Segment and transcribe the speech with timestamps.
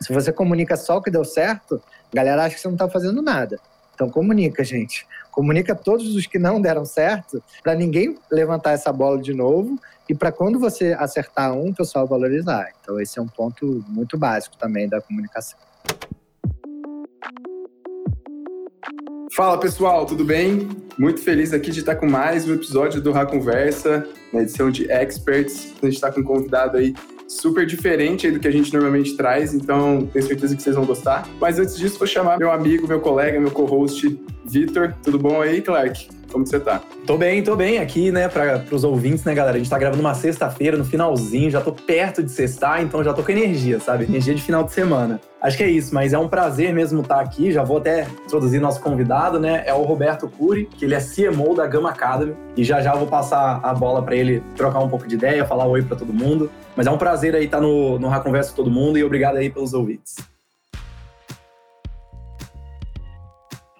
[0.00, 1.80] Se você comunica só o que deu certo,
[2.12, 3.58] a galera acha que você não está fazendo nada.
[3.94, 5.06] Então comunica, gente.
[5.30, 9.78] Comunica todos os que não deram certo, para ninguém levantar essa bola de novo
[10.08, 12.70] e para quando você acertar um, o pessoal valorizar.
[12.80, 15.58] Então esse é um ponto muito básico também da comunicação.
[19.34, 20.68] Fala pessoal, tudo bem?
[20.98, 24.90] Muito feliz aqui de estar com mais um episódio do Ra Conversa, na edição de
[24.90, 25.74] Experts.
[25.82, 26.94] A gente está com um convidado aí
[27.26, 31.28] super diferente do que a gente normalmente traz, então tenho certeza que vocês vão gostar.
[31.40, 34.94] Mas antes disso, vou chamar meu amigo, meu colega, meu co-host, Vitor.
[35.02, 36.08] Tudo bom aí, Clark?
[36.36, 36.82] Como você tá?
[37.06, 39.56] Tô bem, tô bem aqui, né, para os ouvintes, né, galera?
[39.56, 43.14] A gente tá gravando uma sexta-feira, no finalzinho, já tô perto de sextar, então já
[43.14, 44.04] tô com energia, sabe?
[44.04, 45.18] Energia de final de semana.
[45.40, 47.50] Acho que é isso, mas é um prazer mesmo estar aqui.
[47.50, 49.62] Já vou até introduzir nosso convidado, né?
[49.64, 52.34] É o Roberto Cury, que ele é CMO da Gama Academy.
[52.54, 55.64] E já já vou passar a bola para ele trocar um pouco de ideia, falar
[55.66, 56.50] oi para todo mundo.
[56.76, 59.48] Mas é um prazer aí estar no, no Conversa com todo mundo e obrigado aí
[59.48, 60.16] pelos ouvintes.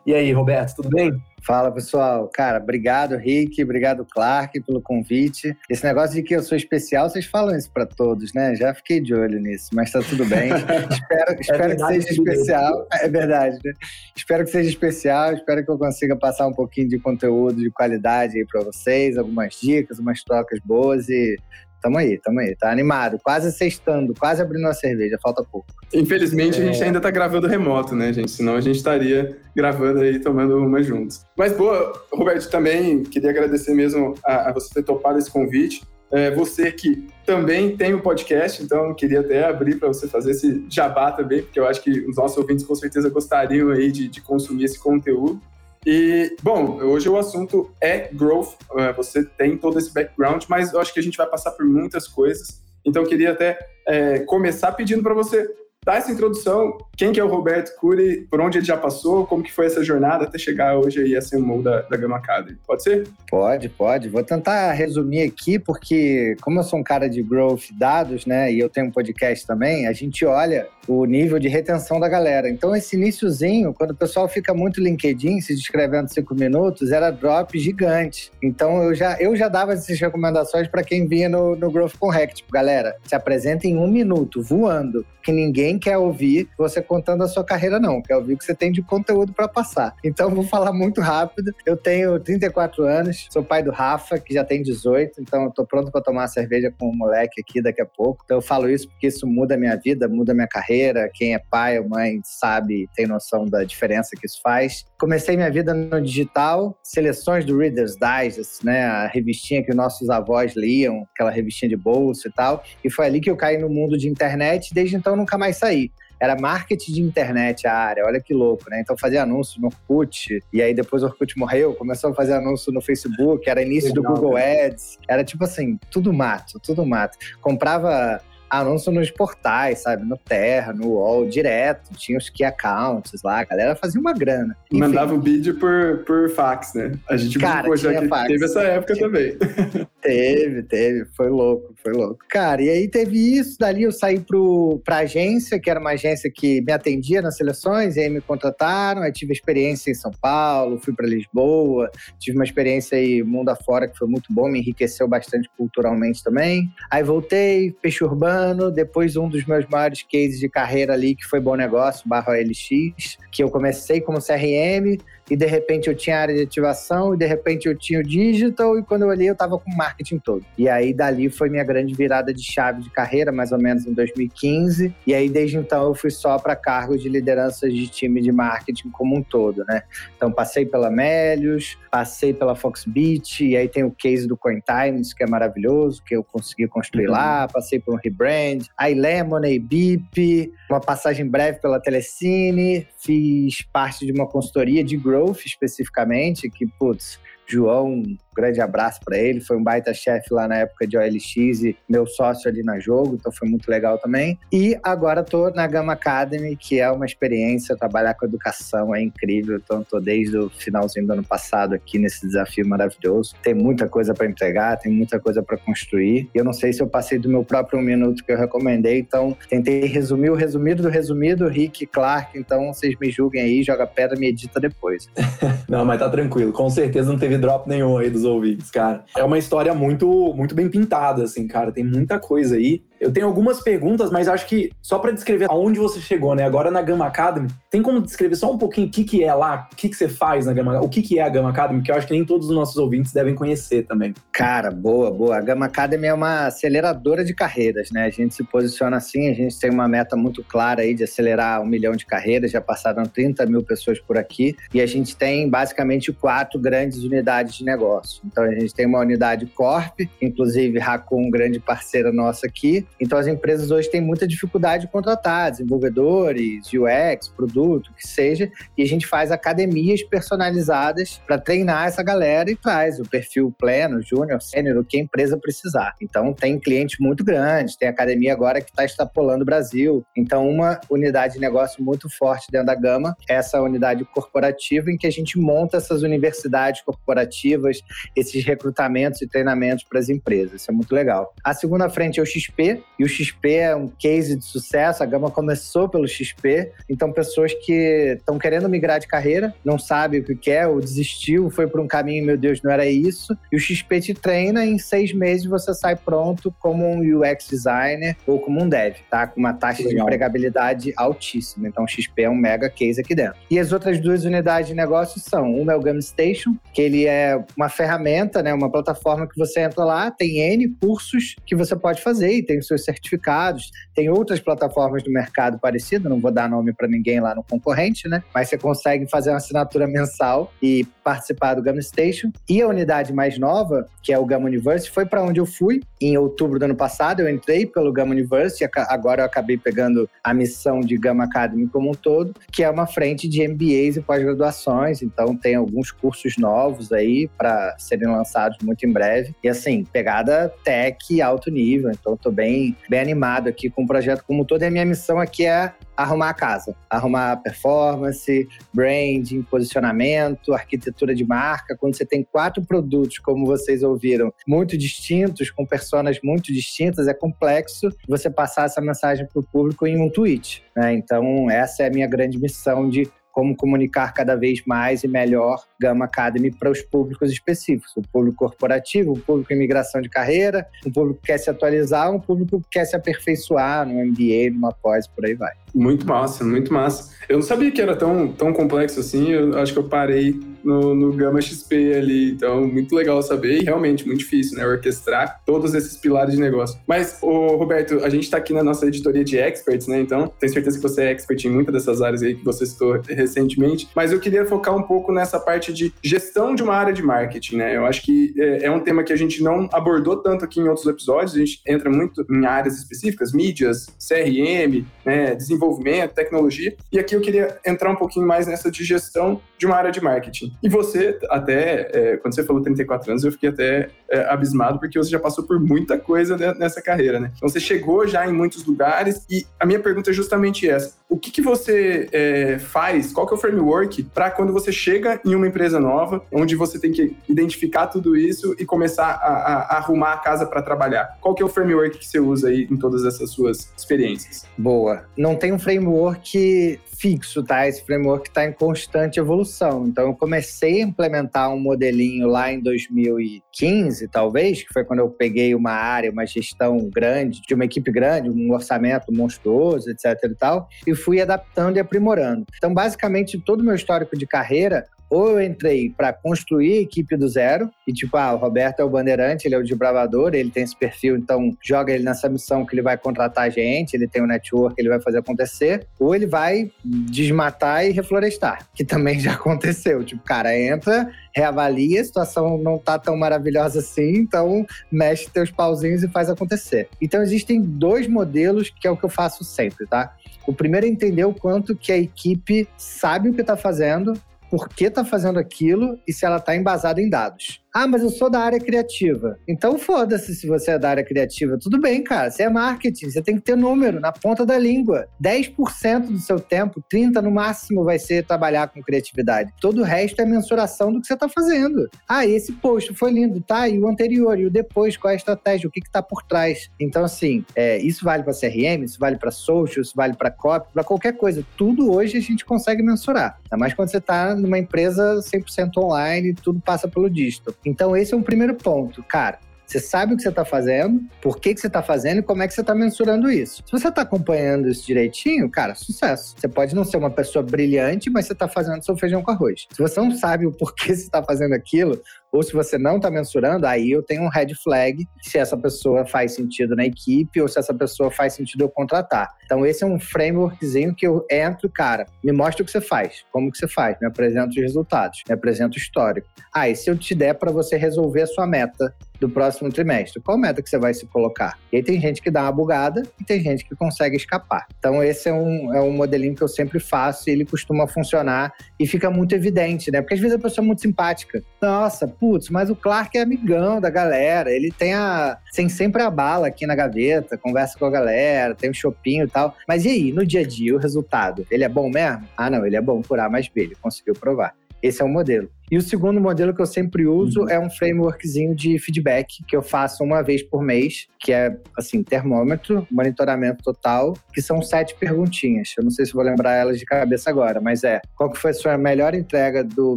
[0.07, 1.21] E aí, Roberto, tudo bem?
[1.47, 5.57] Fala pessoal, cara, obrigado Rick, obrigado Clark pelo convite.
[5.71, 8.57] Esse negócio de que eu sou especial, vocês falam isso para todos, né?
[8.57, 10.51] Já fiquei de olho nisso, mas tá tudo bem.
[10.91, 12.89] espero é espero que seja especial.
[12.95, 13.73] É verdade, né?
[14.17, 18.37] Espero que seja especial, espero que eu consiga passar um pouquinho de conteúdo de qualidade
[18.39, 21.39] aí para vocês, algumas dicas, umas trocas boas e
[21.83, 22.57] Tamo aí, tamo aí.
[22.57, 25.67] Tá animado, quase sextando, quase abrindo uma cerveja, falta pouco.
[25.93, 26.63] Infelizmente, é...
[26.63, 26.87] a gente é.
[26.87, 28.31] ainda tá gravando remoto, né, gente?
[28.31, 31.25] Senão a gente estaria gravando aí, tomando uma juntos.
[31.37, 35.83] Mas, boa, Roberto, também queria agradecer mesmo a, a você ter topado esse convite.
[36.11, 40.65] É, você que também tem um podcast, então queria até abrir para você fazer esse
[40.71, 44.21] jabá também, porque eu acho que os nossos ouvintes com certeza gostariam aí de, de
[44.21, 45.41] consumir esse conteúdo.
[45.87, 48.55] E, bom, hoje o assunto é growth.
[48.77, 51.65] É, você tem todo esse background, mas eu acho que a gente vai passar por
[51.65, 52.61] muitas coisas.
[52.85, 53.57] Então, eu queria até
[53.87, 55.49] é, começar pedindo para você
[55.87, 59.45] dar essa introdução, quem que é o Roberto Cury, por onde ele já passou, como
[59.45, 62.59] que foi essa jornada até chegar hoje aí a ser um da, da Gama Academy.
[62.67, 63.07] Pode ser?
[63.31, 64.09] Pode, pode.
[64.09, 68.59] Vou tentar resumir aqui, porque como eu sou um cara de growth dados, né, e
[68.59, 72.49] eu tenho um podcast também, a gente olha o nível de retenção da galera.
[72.49, 77.59] Então, esse iníciozinho, quando o pessoal fica muito LinkedIn, se descrevendo cinco minutos, era drop
[77.59, 78.31] gigante.
[78.43, 82.35] Então, eu já, eu já dava essas recomendações para quem vinha no, no Growth Hack.
[82.35, 87.29] Tipo, galera, se apresenta em um minuto, voando, que ninguém quer ouvir você contando a
[87.29, 88.03] sua carreira, não.
[88.03, 89.95] Quer ouvir o que você tem de conteúdo para passar.
[90.05, 91.55] Então, vou falar muito rápido.
[91.65, 95.67] Eu tenho 34 anos, sou pai do Rafa, que já tem 18, então eu tô
[95.67, 98.23] pronto para tomar cerveja com o moleque aqui daqui a pouco.
[98.25, 101.35] Então, eu falo isso porque isso muda a minha vida, muda a minha carreira, quem
[101.35, 104.85] é pai ou mãe sabe, tem noção da diferença que isso faz.
[104.99, 110.55] Comecei minha vida no digital, seleções do Reader's Digest, né, a revistinha que nossos avós
[110.57, 113.99] liam, aquela revistinha de bolsa e tal, e foi ali que eu caí no mundo
[113.99, 118.33] de internet, desde então nunca mais saí era marketing de internet a área, olha que
[118.33, 118.81] louco, né?
[118.81, 122.73] Então fazia anúncio no Orkut, e aí depois o Orkut morreu, começou a fazer anúncio
[122.73, 124.67] no Facebook, era início Legal, do Google né?
[124.67, 127.19] Ads, era tipo assim, tudo mato, tudo mato.
[127.41, 130.05] Comprava anúncio nos portais, sabe?
[130.05, 131.93] No Terra, no UOL, direto.
[131.97, 134.57] Tinha os key accounts lá, a galera fazia uma grana.
[134.71, 134.81] Enfim.
[134.81, 136.93] Mandava o vídeo por, por fax, né?
[137.09, 138.29] A gente Cara, já que fax.
[138.29, 139.07] teve essa época tinha...
[139.07, 139.37] também.
[140.07, 141.05] Teve, teve.
[141.17, 142.19] Foi louco, foi louco.
[142.29, 146.31] Cara, e aí teve isso, dali eu saí pro, pra agência, que era uma agência
[146.33, 150.79] que me atendia nas seleções, e aí me contrataram, aí tive experiência em São Paulo,
[150.79, 151.91] fui para Lisboa,
[152.21, 156.71] tive uma experiência aí mundo afora que foi muito bom, me enriqueceu bastante culturalmente também.
[156.89, 161.25] Aí voltei, peixe urbano, ano, depois um dos meus maiores cases de carreira ali, que
[161.25, 164.99] foi Bom Negócio, barra LX, que eu comecei como CRM,
[165.31, 168.79] e de repente eu tinha área de ativação, e de repente eu tinha o digital,
[168.79, 170.45] e quando eu olhei eu estava com o marketing todo.
[170.57, 173.93] E aí dali foi minha grande virada de chave de carreira, mais ou menos em
[173.93, 174.95] 2015.
[175.07, 178.91] E aí desde então eu fui só para cargos de liderança de time de marketing
[178.91, 179.83] como um todo, né?
[180.17, 185.23] Então passei pela Melius, passei pela Foxbit, e aí tem o case do CoinTimes, que
[185.23, 187.13] é maravilhoso, que eu consegui construir uhum.
[187.13, 194.05] lá, passei por um rebrand, aí Lemonade, Bip, uma passagem breve pela Telecine, fiz parte
[194.05, 195.16] de uma consultoria de growth
[195.47, 198.03] especificamente, que, putz, João
[198.37, 199.41] grande abraço para ele.
[199.41, 203.15] Foi um baita chefe lá na época de OLX e meu sócio ali na jogo,
[203.15, 204.39] então foi muito legal também.
[204.53, 209.61] E agora tô na Gama Academy, que é uma experiência, trabalhar com educação é incrível.
[209.63, 213.35] Então tô desde o finalzinho do ano passado aqui nesse desafio maravilhoso.
[213.43, 216.29] Tem muita coisa para entregar, tem muita coisa para construir.
[216.35, 219.37] Eu não sei se eu passei do meu próprio um minuto que eu recomendei, então
[219.49, 224.19] tentei resumir o resumido do resumido, Rick Clark, então vocês me julguem aí, joga pedra,
[224.19, 225.09] me edita depois.
[225.69, 226.53] não, mas tá tranquilo.
[226.53, 229.05] Com certeza não teve drop nenhum aí dos ouvintes, cara.
[229.17, 231.73] É uma história muito, muito bem pintada, assim, cara.
[231.73, 232.83] Tem muita coisa aí.
[233.01, 236.45] Eu tenho algumas perguntas, mas acho que só para descrever aonde você chegou, né?
[236.45, 239.69] Agora na Gama Academy, tem como descrever só um pouquinho o que, que é lá,
[239.73, 241.91] o que, que você faz na Gama o que, que é a Gama Academy, que
[241.91, 244.15] eu acho que nem todos os nossos ouvintes devem conhecer também.
[244.33, 245.37] Cara, boa, boa.
[245.37, 248.05] A Gama Academy é uma aceleradora de carreiras, né?
[248.05, 251.61] A gente se posiciona assim, a gente tem uma meta muito clara aí de acelerar
[251.61, 255.49] um milhão de carreiras, já passaram 30 mil pessoas por aqui, e a gente tem
[255.49, 258.23] basicamente quatro grandes unidades de negócio.
[258.25, 262.86] Então a gente tem uma unidade Corp, inclusive Racon, um grande parceiro nosso aqui.
[263.01, 268.51] Então as empresas hoje têm muita dificuldade de contratar desenvolvedores, UX, produto, o que seja,
[268.77, 274.03] e a gente faz academias personalizadas para treinar essa galera e traz o perfil pleno,
[274.03, 275.95] júnior, sênior, o que a empresa precisar.
[276.01, 280.05] Então tem clientes muito grandes, tem academia agora que está extrapolando o Brasil.
[280.17, 284.97] Então uma unidade de negócio muito forte dentro da gama, é essa unidade corporativa em
[284.97, 287.81] que a gente monta essas universidades corporativas,
[288.15, 290.63] esses recrutamentos e treinamentos para as empresas.
[290.63, 291.35] Isso é muito legal.
[291.45, 295.03] A segunda frente é o XP, e o XP é um case de sucesso.
[295.03, 300.21] A Gama começou pelo XP, então pessoas que estão querendo migrar de carreira, não sabem
[300.21, 303.37] o que quer, ou desistiu, foi por um caminho, meu Deus, não era isso.
[303.53, 307.49] E o XP te treina, e em seis meses você sai pronto como um UX
[307.49, 309.27] designer ou como um dev, tá?
[309.27, 309.95] Com uma taxa legal.
[309.95, 311.69] de empregabilidade altíssima.
[311.69, 313.39] Então o XP é um mega case aqui dentro.
[313.51, 317.07] E as outras duas unidades de negócio são, uma é o Gama Station, que ele
[317.07, 321.77] é uma ferramenta, né, uma plataforma que você entra lá, tem N cursos que você
[321.77, 323.71] pode fazer e tem seus certificados.
[323.95, 328.09] Tem outras plataformas do mercado parecidas, não vou dar nome para ninguém lá no concorrente,
[328.09, 328.23] né?
[328.35, 332.31] Mas você consegue fazer uma assinatura mensal e participar do Gama Station.
[332.49, 335.81] E a unidade mais nova, que é o Gama University, foi para onde eu fui
[336.01, 337.21] em outubro do ano passado.
[337.21, 341.91] Eu entrei pelo Gama University, agora eu acabei pegando a missão de Gama Academy como
[341.91, 345.03] um todo, que é uma frente de MBAs e pós-graduações.
[345.03, 349.35] Então tem alguns cursos novos aí para serem lançados muito em breve.
[349.43, 351.91] E assim, pegada tech alto nível.
[351.91, 352.56] Então estou bem,
[352.89, 354.63] bem animado aqui com o projeto como todo.
[354.63, 361.25] E a minha missão aqui é arrumar a casa, arrumar performance, branding, posicionamento, arquitetura de
[361.25, 361.77] marca.
[361.77, 367.15] Quando você tem quatro produtos, como vocês ouviram, muito distintos, com personas muito distintas, é
[367.15, 370.63] complexo você passar essa mensagem para o público em um tweet.
[370.77, 370.95] Né?
[370.95, 375.63] Então, essa é a minha grande missão de como comunicar cada vez mais e melhor
[375.79, 377.93] Gama Academy para os públicos específicos.
[377.95, 382.11] O público corporativo, o público em migração de carreira, um público que quer se atualizar,
[382.11, 385.53] um público que quer se aperfeiçoar no MBA, numa pós, por aí vai.
[385.75, 387.15] Muito massa, muito massa.
[387.29, 390.35] Eu não sabia que era tão, tão complexo assim, eu acho que eu parei
[390.67, 395.41] no, no Gama XP ali, então muito legal saber e realmente muito difícil, né, orquestrar
[395.47, 396.79] todos esses pilares de negócio.
[396.89, 400.53] Mas, ô, Roberto, a gente está aqui na nossa editoria de experts, né, então tenho
[400.53, 402.95] certeza que você é expert em muitas dessas áreas aí que você citou
[403.27, 407.03] recentemente, mas eu queria focar um pouco nessa parte de gestão de uma área de
[407.03, 410.45] marketing, né, eu acho que é, é um tema que a gente não abordou tanto
[410.45, 416.15] aqui em outros episódios, a gente entra muito em áreas específicas, mídias, CRM, né, desenvolvimento,
[416.15, 419.91] tecnologia, e aqui eu queria entrar um pouquinho mais nessa de gestão de uma área
[419.91, 420.53] de marketing.
[420.63, 424.99] E você, até, é, quando você falou 34 anos, eu fiquei até é, abismado, porque
[424.99, 427.33] você já passou por muita coisa nessa carreira, né?
[427.37, 430.95] Então você chegou já em muitos lugares, e a minha pergunta é justamente essa.
[431.09, 435.21] O que, que você é, faz, qual que é o framework para quando você chega
[435.25, 439.77] em uma empresa nova, onde você tem que identificar tudo isso e começar a, a,
[439.79, 441.17] arrumar a casa para trabalhar?
[441.21, 444.47] Qual que é o framework que você usa aí em todas essas suas experiências?
[444.59, 445.05] Boa.
[445.17, 447.69] Não tem um framework fixo, tá?
[447.69, 449.46] Esse framework está em constante evolução.
[449.87, 455.09] Então, eu comecei a implementar um modelinho lá em 2015, talvez, que foi quando eu
[455.09, 460.35] peguei uma área, uma gestão grande, de uma equipe grande, um orçamento monstruoso, etc e
[460.35, 462.45] tal, e fui adaptando e aprimorando.
[462.57, 467.17] Então, basicamente, todo o meu histórico de carreira ou eu entrei para construir a equipe
[467.17, 470.51] do zero, e tipo, ah, o Roberto é o bandeirante, ele é o desbravador, ele
[470.51, 474.23] tem esse perfil, então joga ele nessa missão que ele vai contratar gente, ele tem
[474.23, 479.21] o um network, ele vai fazer acontecer, ou ele vai desmatar e reflorestar, que também
[479.21, 480.05] já aconteceu.
[480.05, 486.03] Tipo, cara, entra, reavalia, a situação não tá tão maravilhosa assim, então mexe teus pauzinhos
[486.03, 486.89] e faz acontecer.
[487.01, 490.15] Então existem dois modelos que é o que eu faço sempre, tá?
[490.47, 494.15] O primeiro é entender o quanto que a equipe sabe o que está fazendo,
[494.51, 497.63] por que está fazendo aquilo e se ela está embasada em dados.
[497.79, 499.39] Ah, mas eu sou da área criativa.
[499.47, 501.59] Então foda-se se você é da área criativa.
[501.61, 502.31] Tudo bem, cara.
[502.31, 505.07] Você é marketing, você tem que ter número na ponta da língua.
[505.23, 509.53] 10% do seu tempo, 30% no máximo, vai ser trabalhar com criatividade.
[509.61, 511.87] Todo o resto é mensuração do que você está fazendo.
[512.09, 513.69] Ah, esse post foi lindo, tá?
[513.69, 516.71] E o anterior, e o depois, qual é a estratégia, o que está por trás.
[516.81, 520.73] Então, assim, é, isso vale para CRM, isso vale para social, isso vale para copy,
[520.73, 521.45] para qualquer coisa.
[521.59, 523.39] Tudo hoje a gente consegue mensurar.
[523.45, 527.53] Ainda mais quando você está numa empresa 100% online, tudo passa pelo digital.
[527.67, 529.03] Então, esse é um primeiro ponto.
[529.03, 532.23] Cara, Você sabe o que você está fazendo, por que, que você está fazendo e
[532.23, 533.65] como é que você está mensurando isso.
[533.67, 536.37] Se você está acompanhando isso direitinho, cara, sucesso.
[536.39, 539.67] Você pode não ser uma pessoa brilhante, mas você está fazendo seu feijão com arroz.
[539.73, 542.01] Se você não sabe o porquê você está fazendo aquilo,
[542.37, 546.05] ou se você não está mensurando, aí eu tenho um red flag se essa pessoa
[546.05, 549.31] faz sentido na equipe ou se essa pessoa faz sentido eu contratar.
[549.45, 553.25] Então esse é um frameworkzinho que eu entro, cara, me mostra o que você faz,
[553.33, 556.29] como que você faz, me apresenta os resultados, me apresenta o histórico.
[556.55, 560.21] Ah, e se eu te der para você resolver a sua meta do próximo trimestre.
[560.21, 561.59] Qual meta que você vai se colocar?
[561.73, 564.67] E aí tem gente que dá uma bugada e tem gente que consegue escapar.
[564.79, 568.53] Então esse é um, é um modelinho que eu sempre faço e ele costuma funcionar
[568.79, 570.01] e fica muito evidente, né?
[570.01, 571.43] Porque às vezes a pessoa é muito simpática.
[571.61, 572.07] Nossa,
[572.51, 576.67] mas o Clark é amigão da galera, ele tem a tem sempre a bala aqui
[576.67, 579.55] na gaveta, conversa com a galera, tem um shopping e tal.
[579.67, 581.47] Mas e aí, no dia a dia, o resultado?
[581.51, 582.29] Ele é bom mesmo?
[582.37, 584.55] Ah, não, ele é bom por A mais B, ele conseguiu provar.
[584.83, 585.49] Esse é o modelo.
[585.71, 587.51] E o segundo modelo que eu sempre uso uhum.
[587.51, 592.05] é um frameworkzinho de feedback que eu faço uma vez por mês, que é assim,
[592.05, 595.75] termômetro, monitoramento total, que são sete perguntinhas.
[595.77, 598.53] Eu não sei se vou lembrar elas de cabeça agora, mas é: qual que foi
[598.53, 599.97] a sua melhor entrega do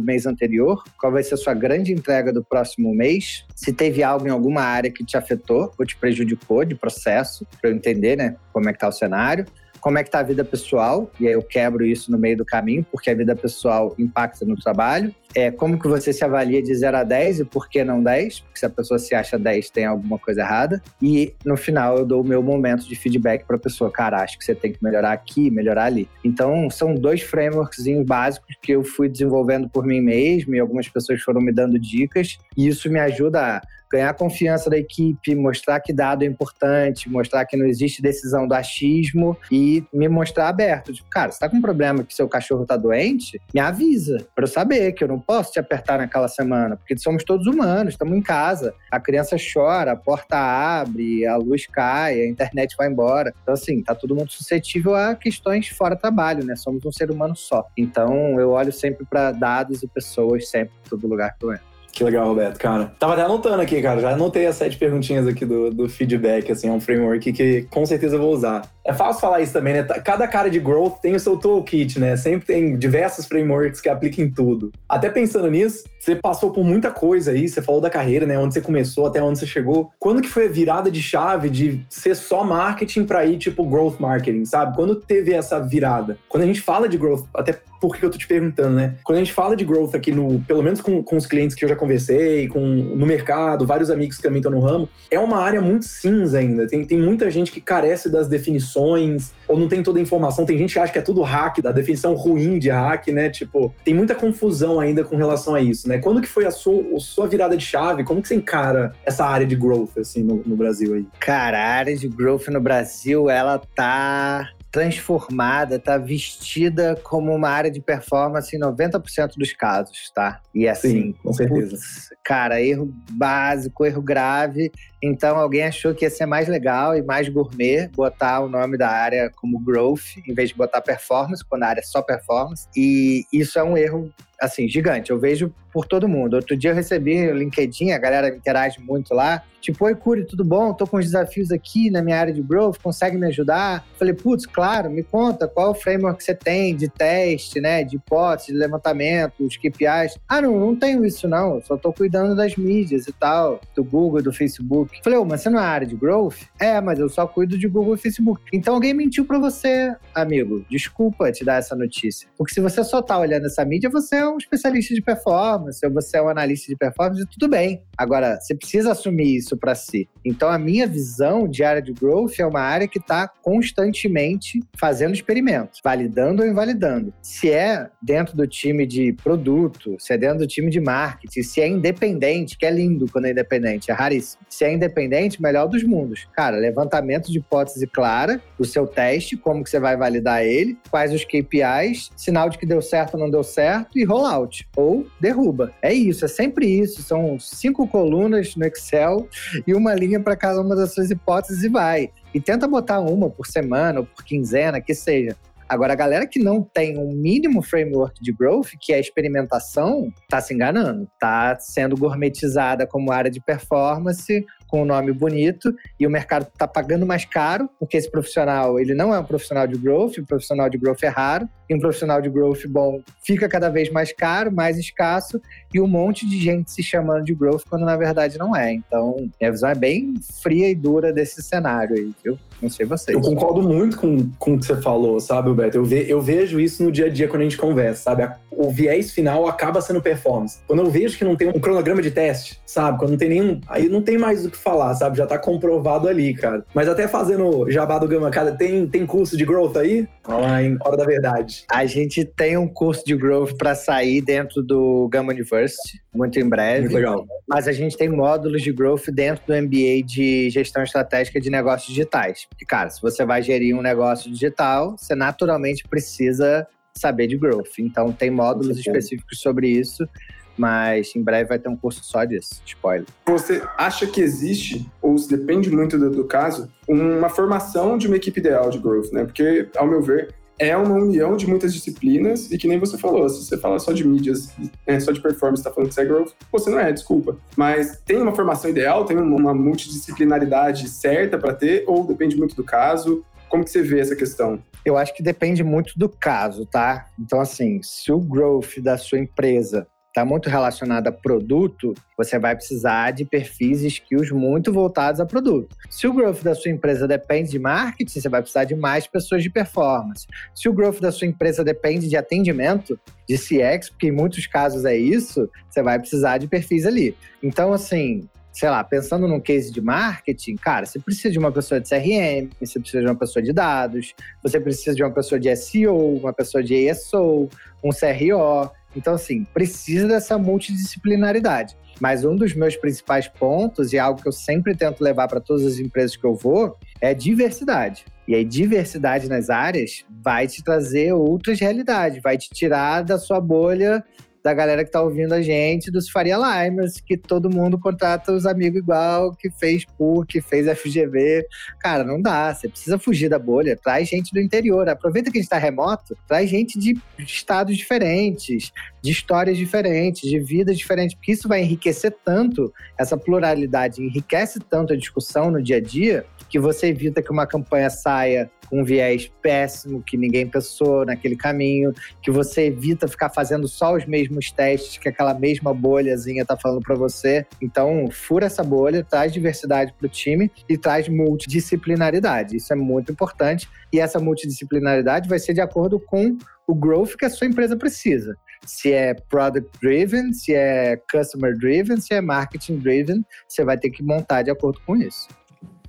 [0.00, 0.82] mês anterior?
[0.98, 3.44] Qual vai ser a sua grande entrega do próximo mês?
[3.54, 7.70] Se teve algo em alguma área que te afetou ou te prejudicou de processo, para
[7.70, 9.46] eu entender, né, como é que tá o cenário
[9.80, 12.44] como é que tá a vida pessoal, e aí eu quebro isso no meio do
[12.44, 15.14] caminho, porque a vida pessoal impacta no trabalho.
[15.34, 18.40] É, como que você se avalia de 0 a 10 e por que não 10?
[18.40, 20.82] Porque se a pessoa se acha 10, tem alguma coisa errada.
[21.00, 24.36] E no final eu dou o meu momento de feedback para a pessoa, cara, acho
[24.38, 26.08] que você tem que melhorar aqui, melhorar ali.
[26.24, 31.22] Então, são dois frameworks básicos que eu fui desenvolvendo por mim mesmo e algumas pessoas
[31.22, 35.92] foram me dando dicas, e isso me ajuda a ganhar confiança da equipe, mostrar que
[35.92, 40.92] dado é importante, mostrar que não existe decisão do achismo e me mostrar aberto.
[40.92, 43.40] Tipo, cara, você tá com um problema que seu cachorro tá doente?
[43.52, 47.24] Me avisa, para eu saber que eu não posso te apertar naquela semana, porque somos
[47.24, 48.74] todos humanos, estamos em casa.
[48.90, 53.34] A criança chora, a porta abre, a luz cai, a internet vai embora.
[53.42, 56.54] Então, assim, tá todo mundo suscetível a questões fora trabalho, né?
[56.56, 57.66] Somos um ser humano só.
[57.76, 61.69] Então, eu olho sempre para dados e pessoas, sempre, em todo lugar que eu entro.
[61.92, 62.92] Que legal, Roberto, cara.
[62.98, 64.00] Tava até anotando aqui, cara.
[64.00, 67.84] Já anotei as sete perguntinhas aqui do, do feedback, assim, é um framework que com
[67.84, 68.62] certeza eu vou usar.
[68.84, 69.82] É fácil falar isso também, né?
[69.82, 72.16] Cada cara de growth tem o seu toolkit, né?
[72.16, 74.72] Sempre tem diversos frameworks que aplicam em tudo.
[74.88, 78.38] Até pensando nisso, você passou por muita coisa aí, você falou da carreira, né?
[78.38, 79.90] Onde você começou, até onde você chegou.
[79.98, 84.00] Quando que foi a virada de chave de ser só marketing para ir, tipo, growth
[84.00, 84.74] marketing, sabe?
[84.74, 86.18] Quando teve essa virada?
[86.28, 88.96] Quando a gente fala de growth, até por que eu tô te perguntando, né?
[89.02, 91.64] Quando a gente fala de growth aqui no, pelo menos com, com os clientes que
[91.64, 95.38] eu já conversei, com no mercado, vários amigos que também estão no ramo, é uma
[95.38, 96.66] área muito cinza ainda.
[96.66, 100.44] Tem, tem muita gente que carece das definições, ou não tem toda a informação.
[100.44, 103.30] Tem gente que acha que é tudo hack, da definição ruim de hack, né?
[103.30, 105.98] Tipo, tem muita confusão ainda com relação a isso, né?
[105.98, 108.04] Quando que foi a sua, a sua virada de chave?
[108.04, 111.06] Como que você encara essa área de growth, assim, no, no Brasil aí?
[111.18, 117.70] Cara, a área de growth no Brasil, ela tá transformada, tá vestida como uma área
[117.70, 120.40] de performance em 90% dos casos, tá?
[120.54, 121.70] E assim, Sim, com certeza.
[121.70, 124.70] Putz, cara, erro básico, erro grave.
[125.02, 128.88] Então alguém achou que ia ser mais legal e mais gourmet botar o nome da
[128.88, 132.68] área como growth, em vez de botar performance, quando a área é só performance.
[132.76, 135.10] E isso é um erro assim, gigante.
[135.10, 136.34] Eu vejo por todo mundo.
[136.34, 139.42] Outro dia eu recebi o LinkedIn, a galera interage muito lá.
[139.60, 140.72] Tipo, oi, Curi, tudo bom?
[140.72, 143.86] Tô com uns desafios aqui na minha área de growth, consegue me ajudar?
[143.98, 147.84] Falei, putz, claro, me conta qual o framework que você tem de teste, né?
[147.84, 150.18] De hipótese, de levantamento, os KPIs.
[150.26, 153.84] Ah, não, não tenho isso não, eu só tô cuidando das mídias e tal, do
[153.84, 154.89] Google, do Facebook.
[155.02, 156.36] Falei, oh, mas você não é área de growth?
[156.58, 158.42] É, mas eu só cuido de Google e Facebook.
[158.52, 160.64] Então alguém mentiu para você, amigo.
[160.70, 162.28] Desculpa te dar essa notícia.
[162.36, 165.92] Porque se você só tá olhando essa mídia, você é um especialista de performance, ou
[165.92, 167.82] você é um analista de performance, tudo bem.
[167.96, 170.08] Agora, você precisa assumir isso para si.
[170.24, 175.14] Então, a minha visão de área de growth é uma área que está constantemente fazendo
[175.14, 177.12] experimentos, validando ou invalidando.
[177.22, 181.60] Se é dentro do time de produto, se é dentro do time de marketing, se
[181.60, 184.42] é independente, que é lindo quando é independente, é raríssimo.
[184.48, 186.26] Se é independente, melhor dos mundos.
[186.34, 191.12] Cara, levantamento de hipótese clara, o seu teste, como que você vai validar ele, quais
[191.12, 195.72] os KPIs, sinal de que deu certo ou não deu certo e rollout ou derruba.
[195.82, 197.02] É isso, é sempre isso.
[197.02, 199.28] São cinco colunas no Excel
[199.66, 202.10] e uma linha para cada uma das suas hipóteses e vai.
[202.32, 205.36] E tenta botar uma por semana ou por quinzena, que seja.
[205.70, 210.12] Agora, a galera que não tem um mínimo framework de growth, que é a experimentação,
[210.28, 211.08] tá se enganando.
[211.16, 216.66] Tá sendo gourmetizada como área de performance com um nome bonito e o mercado está
[216.66, 220.70] pagando mais caro, porque esse profissional ele não é um profissional de growth, o profissional
[220.70, 224.52] de growth é raro, e um profissional de growth bom fica cada vez mais caro,
[224.52, 225.40] mais escasso,
[225.74, 228.72] e um monte de gente se chamando de growth quando na verdade não é.
[228.72, 232.38] Então, minha visão é bem fria e dura desse cenário aí, viu?
[232.60, 233.16] Não sei vocês.
[233.16, 235.76] Eu concordo muito com, com o que você falou, sabe, Roberto?
[235.76, 238.30] Eu, ve, eu vejo isso no dia a dia quando a gente conversa, sabe?
[238.50, 240.58] O viés final acaba sendo performance.
[240.66, 242.98] Quando eu vejo que não tem um cronograma de teste, sabe?
[242.98, 243.60] Quando não tem nenhum.
[243.68, 245.16] Aí não tem mais o que falar, sabe?
[245.16, 246.64] Já tá comprovado ali, cara.
[246.74, 250.06] Mas até fazendo jabá do Gama, cara, tem, tem curso de growth aí?
[250.26, 251.64] Olha lá, em Hora da Verdade.
[251.70, 256.48] A gente tem um curso de growth para sair dentro do Gama University, muito em
[256.48, 256.82] breve.
[256.82, 257.26] Muito legal.
[257.48, 261.88] Mas a gente tem módulos de growth dentro do MBA de gestão estratégica de negócios
[261.88, 262.46] digitais.
[262.60, 267.78] E, cara, se você vai gerir um negócio digital, você naturalmente precisa saber de growth.
[267.78, 270.08] Então, tem módulos específicos sobre isso,
[270.56, 272.60] mas em breve vai ter um curso só disso.
[272.66, 273.06] Spoiler.
[273.26, 278.16] Você acha que existe, ou se depende muito do, do caso, uma formação de uma
[278.16, 279.24] equipe ideal de growth, né?
[279.24, 283.26] Porque, ao meu ver, é uma união de muitas disciplinas e que nem você falou,
[283.30, 284.52] se você falar só de mídias,
[284.86, 287.38] é, só de performance, tá falando que você é growth, você não é, desculpa.
[287.56, 292.62] Mas tem uma formação ideal, tem uma multidisciplinaridade certa para ter ou depende muito do
[292.62, 293.24] caso?
[293.48, 294.62] Como que você vê essa questão?
[294.84, 297.06] Eu acho que depende muito do caso, tá?
[297.18, 302.54] Então, assim, se o growth da sua empresa está muito relacionado a produto, você vai
[302.54, 305.74] precisar de perfis e skills muito voltados a produto.
[305.88, 309.42] Se o growth da sua empresa depende de marketing, você vai precisar de mais pessoas
[309.42, 310.26] de performance.
[310.54, 312.98] Se o growth da sua empresa depende de atendimento,
[313.28, 317.16] de CX, porque em muitos casos é isso, você vai precisar de perfis ali.
[317.40, 321.80] Então, assim, sei lá, pensando num case de marketing, cara, você precisa de uma pessoa
[321.80, 324.12] de CRM, você precisa de uma pessoa de dados,
[324.42, 327.48] você precisa de uma pessoa de SEO, uma pessoa de ESO,
[327.84, 328.70] um CRO.
[328.94, 331.76] Então, assim, precisa dessa multidisciplinaridade.
[332.00, 335.66] Mas um dos meus principais pontos, e algo que eu sempre tento levar para todas
[335.66, 338.04] as empresas que eu vou, é diversidade.
[338.26, 343.40] E aí, diversidade nas áreas vai te trazer outras realidades, vai te tirar da sua
[343.40, 344.04] bolha
[344.42, 348.46] da galera que tá ouvindo a gente, dos Faria Limers, que todo mundo contrata os
[348.46, 351.46] amigos igual, que fez PUC, que fez FGV.
[351.78, 352.54] Cara, não dá.
[352.54, 353.76] Você precisa fugir da bolha.
[353.76, 354.88] Traz gente do interior.
[354.88, 360.38] Aproveita que a gente tá remoto, traz gente de estados diferentes, de histórias diferentes, de
[360.38, 365.76] vidas diferentes, porque isso vai enriquecer tanto, essa pluralidade enriquece tanto a discussão no dia
[365.76, 371.04] a dia, que você evita que uma campanha saia um viés péssimo, que ninguém pensou
[371.04, 376.44] naquele caminho, que você evita ficar fazendo só os mesmos testes que aquela mesma bolhazinha
[376.44, 377.46] tá falando para você.
[377.60, 382.56] Então, fura essa bolha, traz diversidade para o time e traz multidisciplinaridade.
[382.56, 383.68] Isso é muito importante.
[383.92, 388.36] E essa multidisciplinaridade vai ser de acordo com o growth que a sua empresa precisa.
[388.64, 393.90] Se é product driven, se é customer driven, se é marketing driven, você vai ter
[393.90, 395.26] que montar de acordo com isso.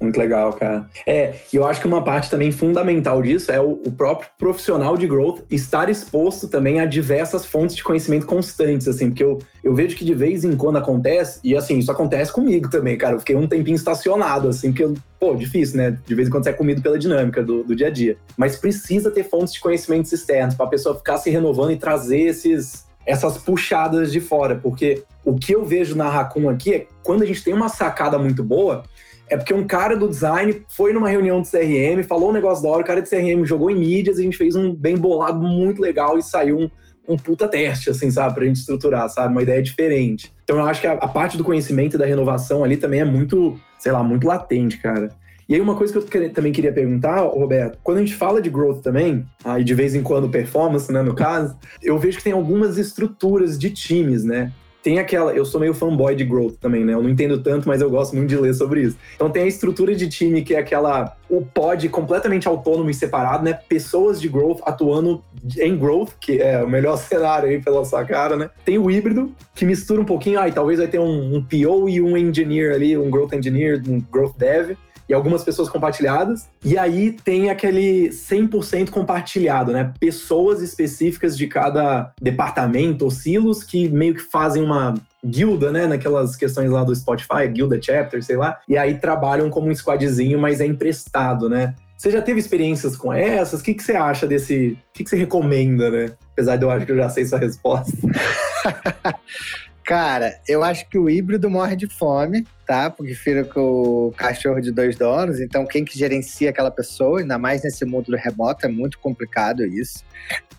[0.02, 0.90] Muito legal, cara.
[1.06, 4.98] É, e eu acho que uma parte também fundamental disso é o, o, próprio profissional
[4.98, 9.76] de growth estar exposto também a diversas fontes de conhecimento constantes, assim, porque eu, eu
[9.76, 13.14] vejo que de vez em quando acontece, e assim, isso acontece comigo também, cara.
[13.16, 15.96] Eu fiquei um tempinho estacionado, assim, porque, pô, difícil, né?
[16.04, 18.18] De vez em quando você é comido pela dinâmica do, do dia a dia.
[18.36, 22.22] Mas precisa ter fontes de conhecimentos externos para a pessoa ficar se renovando e trazer
[22.22, 27.24] esses, essas puxadas de fora, porque o que eu vejo na Raccoon aqui é quando
[27.24, 28.84] a gente tem uma sacada muito boa,
[29.32, 32.70] é porque um cara do design foi numa reunião de CRM, falou um negócio da
[32.70, 35.82] hora, o cara de CRM jogou em mídias, a gente fez um bem bolado muito
[35.82, 36.70] legal e saiu um,
[37.08, 40.34] um puta teste, assim, sabe, pra gente estruturar, sabe, uma ideia diferente.
[40.44, 43.06] Então eu acho que a, a parte do conhecimento e da renovação ali também é
[43.06, 45.10] muito, sei lá, muito latente, cara.
[45.48, 48.50] E aí uma coisa que eu também queria perguntar, Roberto, quando a gente fala de
[48.50, 52.34] growth também, aí de vez em quando performance, né, no caso, eu vejo que tem
[52.34, 54.52] algumas estruturas de times, né?
[54.84, 55.34] Tem aquela.
[55.34, 56.94] Eu sou meio fanboy de growth também, né?
[56.94, 58.98] Eu não entendo tanto, mas eu gosto muito de ler sobre isso.
[59.16, 61.16] Então tem a estrutura de time que é aquela.
[61.30, 63.54] O pod completamente autônomo e separado, né?
[63.54, 65.24] Pessoas de growth atuando
[65.58, 68.50] em growth, que é o melhor cenário aí pela sua cara, né?
[68.66, 72.02] Tem o híbrido, que mistura um pouquinho, ah, talvez vai ter um, um PO e
[72.02, 74.76] um engineer ali, um growth engineer, um growth dev
[75.12, 76.48] e algumas pessoas compartilhadas.
[76.64, 79.94] E aí tem aquele 100% compartilhado, né?
[80.00, 84.94] Pessoas específicas de cada departamento ou silos que meio que fazem uma
[85.24, 85.86] guilda, né?
[85.86, 88.58] Naquelas questões lá do Spotify, guilda chapter, sei lá.
[88.70, 91.76] E aí trabalham como um squadzinho, mas é emprestado, né?
[91.98, 93.60] Você já teve experiências com essas?
[93.60, 94.78] O que, que você acha desse.
[94.92, 96.14] O que, que você recomenda, né?
[96.32, 97.92] Apesar de eu acho que eu já sei sua resposta.
[99.92, 102.90] Cara, eu acho que o híbrido morre de fome, tá?
[102.90, 105.42] Porque fica com o cachorro de dois donos.
[105.42, 109.66] Então, quem que gerencia aquela pessoa, ainda mais nesse mundo do remoto, é muito complicado
[109.66, 110.06] isso.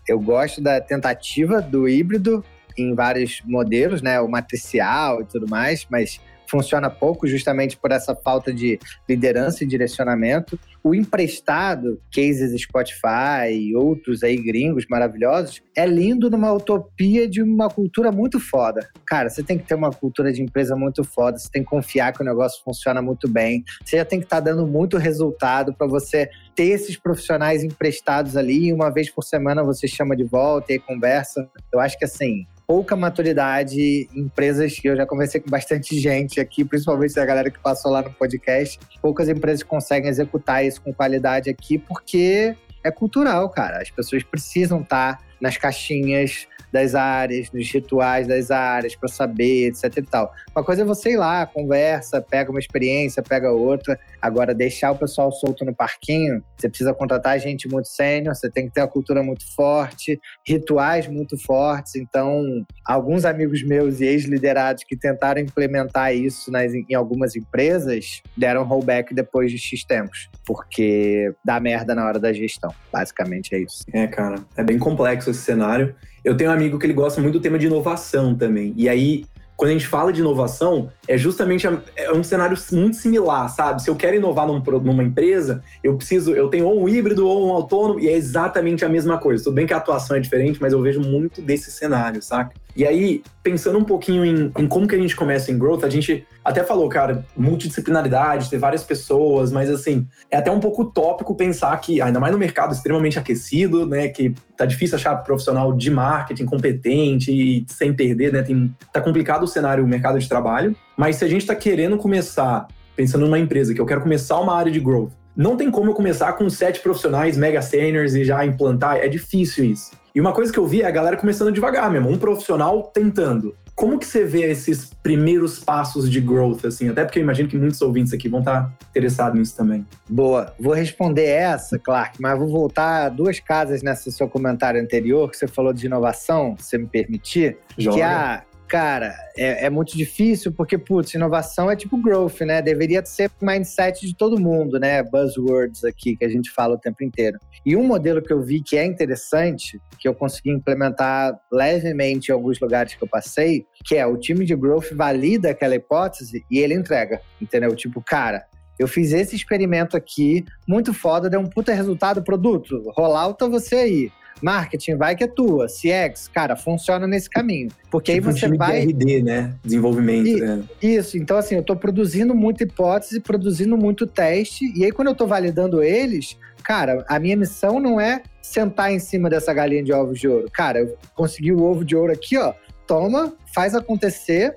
[0.07, 2.45] Eu gosto da tentativa do híbrido
[2.77, 4.21] em vários modelos, né?
[4.21, 6.21] O matricial e tudo mais, mas
[6.53, 10.61] funciona pouco, justamente por essa falta de liderança e direcionamento.
[10.85, 17.71] O emprestado, cases Spotify e outros aí gringos maravilhosos, é lindo numa utopia de uma
[17.71, 18.87] cultura muito foda.
[19.07, 22.13] Cara, você tem que ter uma cultura de empresa muito foda, você tem que confiar
[22.13, 25.73] que o negócio funciona muito bem, você já tem que estar tá dando muito resultado
[25.73, 30.25] para você ter esses profissionais emprestados ali e uma vez por semana você chama de
[30.25, 31.49] volta e conversa.
[31.73, 36.65] Eu acho que assim, pouca maturidade em empresas eu já conversei com bastante gente aqui,
[36.65, 38.81] principalmente a galera que passou lá no podcast.
[39.03, 43.83] Poucas empresas conseguem executar isso com qualidade aqui porque é cultural, cara.
[43.83, 49.99] As pessoas precisam estar nas caixinhas das áreas, nos rituais das áreas, para saber, etc
[49.99, 50.33] e tal.
[50.57, 53.99] Uma coisa é você ir lá, conversa, pega uma experiência, pega outra.
[54.21, 58.67] Agora, deixar o pessoal solto no parquinho, você precisa contratar gente muito sênior, você tem
[58.67, 61.97] que ter uma cultura muito forte, rituais muito fortes.
[61.97, 68.65] Então, alguns amigos meus e ex-liderados que tentaram implementar isso nas, em algumas empresas deram
[68.65, 72.73] rollback depois de X tempos, porque dá merda na hora da gestão.
[72.93, 73.85] Basicamente é isso.
[73.93, 75.95] É, cara, é bem complexo esse cenário.
[76.25, 78.73] Eu tenho um amigo que ele gosta muito do tema de inovação também.
[78.77, 79.25] E aí,
[79.57, 83.83] quando a gente fala de inovação, é justamente é um cenário muito similar, sabe?
[83.83, 87.49] Se eu quero inovar num, numa empresa, eu preciso, eu tenho ou um híbrido ou
[87.49, 89.45] um autônomo, e é exatamente a mesma coisa.
[89.45, 92.53] Tudo bem que a atuação é diferente, mas eu vejo muito desse cenário, saca?
[92.75, 95.91] E aí, pensando um pouquinho em, em, como que a gente começa em growth, a
[95.91, 101.35] gente até falou, cara, multidisciplinaridade, ter várias pessoas, mas assim, é até um pouco utópico
[101.35, 105.91] pensar que, ainda mais no mercado extremamente aquecido, né, que tá difícil achar profissional de
[105.91, 110.75] marketing competente e sem perder, né, tem, tá complicado o cenário, o mercado de trabalho,
[110.97, 114.55] mas se a gente tá querendo começar, pensando numa empresa, que eu quero começar uma
[114.55, 118.45] área de growth, não tem como eu começar com sete profissionais mega seniors e já
[118.45, 120.02] implantar, é difícil isso.
[120.15, 123.55] E uma coisa que eu vi é a galera começando devagar mesmo, um profissional tentando.
[123.75, 126.91] Como que você vê esses primeiros passos de growth, assim?
[126.91, 129.87] Até porque eu imagino que muitos ouvintes aqui vão estar interessados nisso também.
[130.09, 130.53] Boa.
[130.61, 135.49] Vou responder essa, Clark, mas vou voltar duas casas nesse seu comentário anterior, que você
[135.49, 137.57] falou de inovação, se me permitir.
[137.79, 137.97] Joga.
[137.97, 138.43] Que a,
[138.73, 142.63] cara, é, é, muito difícil porque, putz, inovação é tipo growth, né?
[142.63, 145.03] Deveria ser mindset de todo mundo, né?
[145.03, 147.39] Buzzwords aqui que a gente fala o tempo inteiro.
[147.67, 152.33] E um modelo que eu vi que é interessante, que eu consegui implementar levemente em
[152.33, 156.59] alguns lugares que eu passei, que é o time de growth valida aquela hipótese e
[156.59, 157.77] ele entrega, entendeu?
[157.77, 158.47] Tipo, cara,
[158.79, 164.13] eu fiz esse experimento aqui, muito foda, deu um puta resultado, produto, rollouta você aí
[164.41, 165.67] marketing, vai que é tua.
[165.67, 167.69] CX, cara, funciona nesse caminho.
[167.91, 168.87] Porque tipo aí você um vai.
[168.87, 169.55] De RD, né?
[169.65, 170.29] Desenvolvimento.
[170.29, 170.63] E, né?
[170.81, 175.15] Isso, então assim, eu tô produzindo muita hipótese, produzindo muito teste, e aí quando eu
[175.15, 179.93] tô validando eles, cara, a minha missão não é sentar em cima dessa galinha de
[179.93, 180.49] ovos de ouro.
[180.53, 182.53] Cara, eu consegui o ovo de ouro aqui, ó.
[182.87, 184.57] Toma, faz acontecer,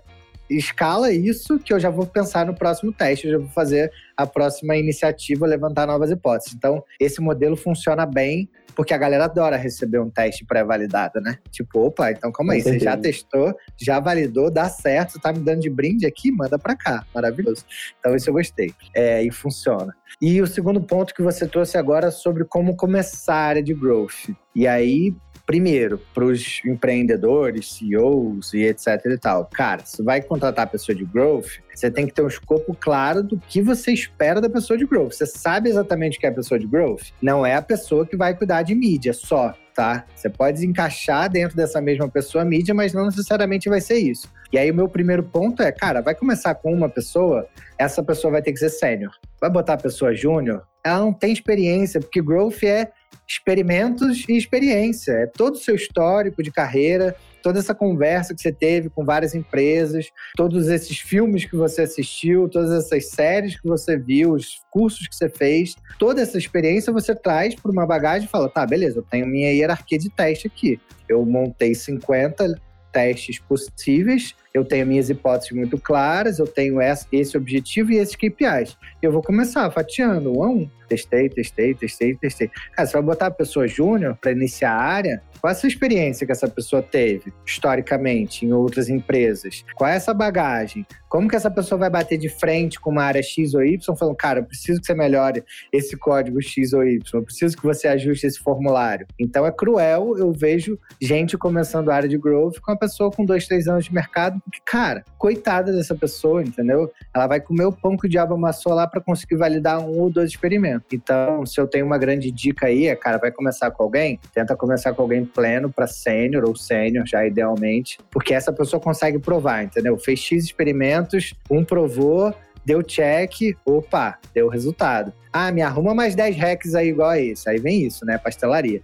[0.50, 4.26] escala isso, que eu já vou pensar no próximo teste, eu já vou fazer a
[4.26, 6.54] próxima iniciativa, levantar novas hipóteses.
[6.54, 11.38] Então, esse modelo funciona bem porque a galera adora receber um teste pré-validado, né?
[11.50, 15.62] Tipo, opa, então calma aí, você já testou, já validou, dá certo, tá me dando
[15.62, 17.06] de brinde aqui, manda para cá.
[17.14, 17.66] Maravilhoso.
[18.00, 18.74] Então isso eu gostei.
[18.94, 19.96] É, e funciona.
[20.22, 24.30] E o segundo ponto que você trouxe agora sobre como começar a área de growth.
[24.54, 25.14] E aí,
[25.46, 29.46] primeiro, para os empreendedores, CEOs e etc e tal.
[29.54, 33.22] Cara, você vai contratar a pessoa de growth, você tem que ter um escopo claro
[33.22, 35.14] do que você espera da pessoa de growth.
[35.14, 37.12] Você sabe exatamente o que é a pessoa de growth?
[37.22, 40.06] Não é a pessoa que vai cuidar de mídia só, tá?
[40.16, 44.32] Você pode encaixar dentro dessa mesma pessoa mídia, mas não necessariamente vai ser isso.
[44.52, 48.32] E aí o meu primeiro ponto é, cara, vai começar com uma pessoa, essa pessoa
[48.32, 49.12] vai ter que ser sênior.
[49.40, 52.92] Vai botar a pessoa júnior, ela não tem experiência, porque growth é
[53.28, 55.12] experimentos e experiência.
[55.12, 59.36] É todo o seu histórico de carreira, toda essa conversa que você teve com várias
[59.36, 65.08] empresas, todos esses filmes que você assistiu, todas essas séries que você viu, os cursos
[65.08, 69.00] que você fez, toda essa experiência você traz para uma bagagem e fala: tá, beleza,
[69.00, 70.80] eu tenho minha hierarquia de teste aqui.
[71.08, 72.60] Eu montei 50
[72.92, 76.80] testes possíveis, eu tenho minhas hipóteses muito claras, eu tenho
[77.12, 78.78] esse objetivo e esses KPIs.
[79.02, 80.70] Eu vou começar fatiando um a um.
[80.88, 82.50] Testei, testei, testei, testei.
[82.72, 85.68] Cara, você vai botar a pessoa júnior para iniciar a área, qual é a sua
[85.68, 89.66] experiência que essa pessoa teve historicamente em outras empresas?
[89.76, 90.86] Qual é essa bagagem?
[91.10, 94.16] Como que essa pessoa vai bater de frente com uma área X ou Y falando,
[94.16, 97.88] cara, eu preciso que você melhore esse código X ou Y, eu preciso que você
[97.88, 99.08] ajuste esse formulário.
[99.20, 103.26] Então é cruel, eu vejo gente começando a área de growth com uma pessoa com
[103.26, 106.92] dois, três anos de mercado cara, coitada dessa pessoa, entendeu?
[107.14, 110.10] Ela vai comer o pão que o diabo amassou lá para conseguir validar um ou
[110.10, 110.88] dois experimentos.
[110.94, 114.56] Então, se eu tenho uma grande dica aí, é, cara, vai começar com alguém, tenta
[114.56, 119.64] começar com alguém pleno para sênior ou sênior, já idealmente, porque essa pessoa consegue provar,
[119.64, 119.98] entendeu?
[119.98, 122.34] Fez X experimentos, um provou,
[122.66, 125.14] deu check, opa, deu resultado.
[125.32, 127.50] Ah, me arruma mais 10 hacks aí igual a esse.
[127.50, 128.18] Aí vem isso, né?
[128.18, 128.82] Pastelaria.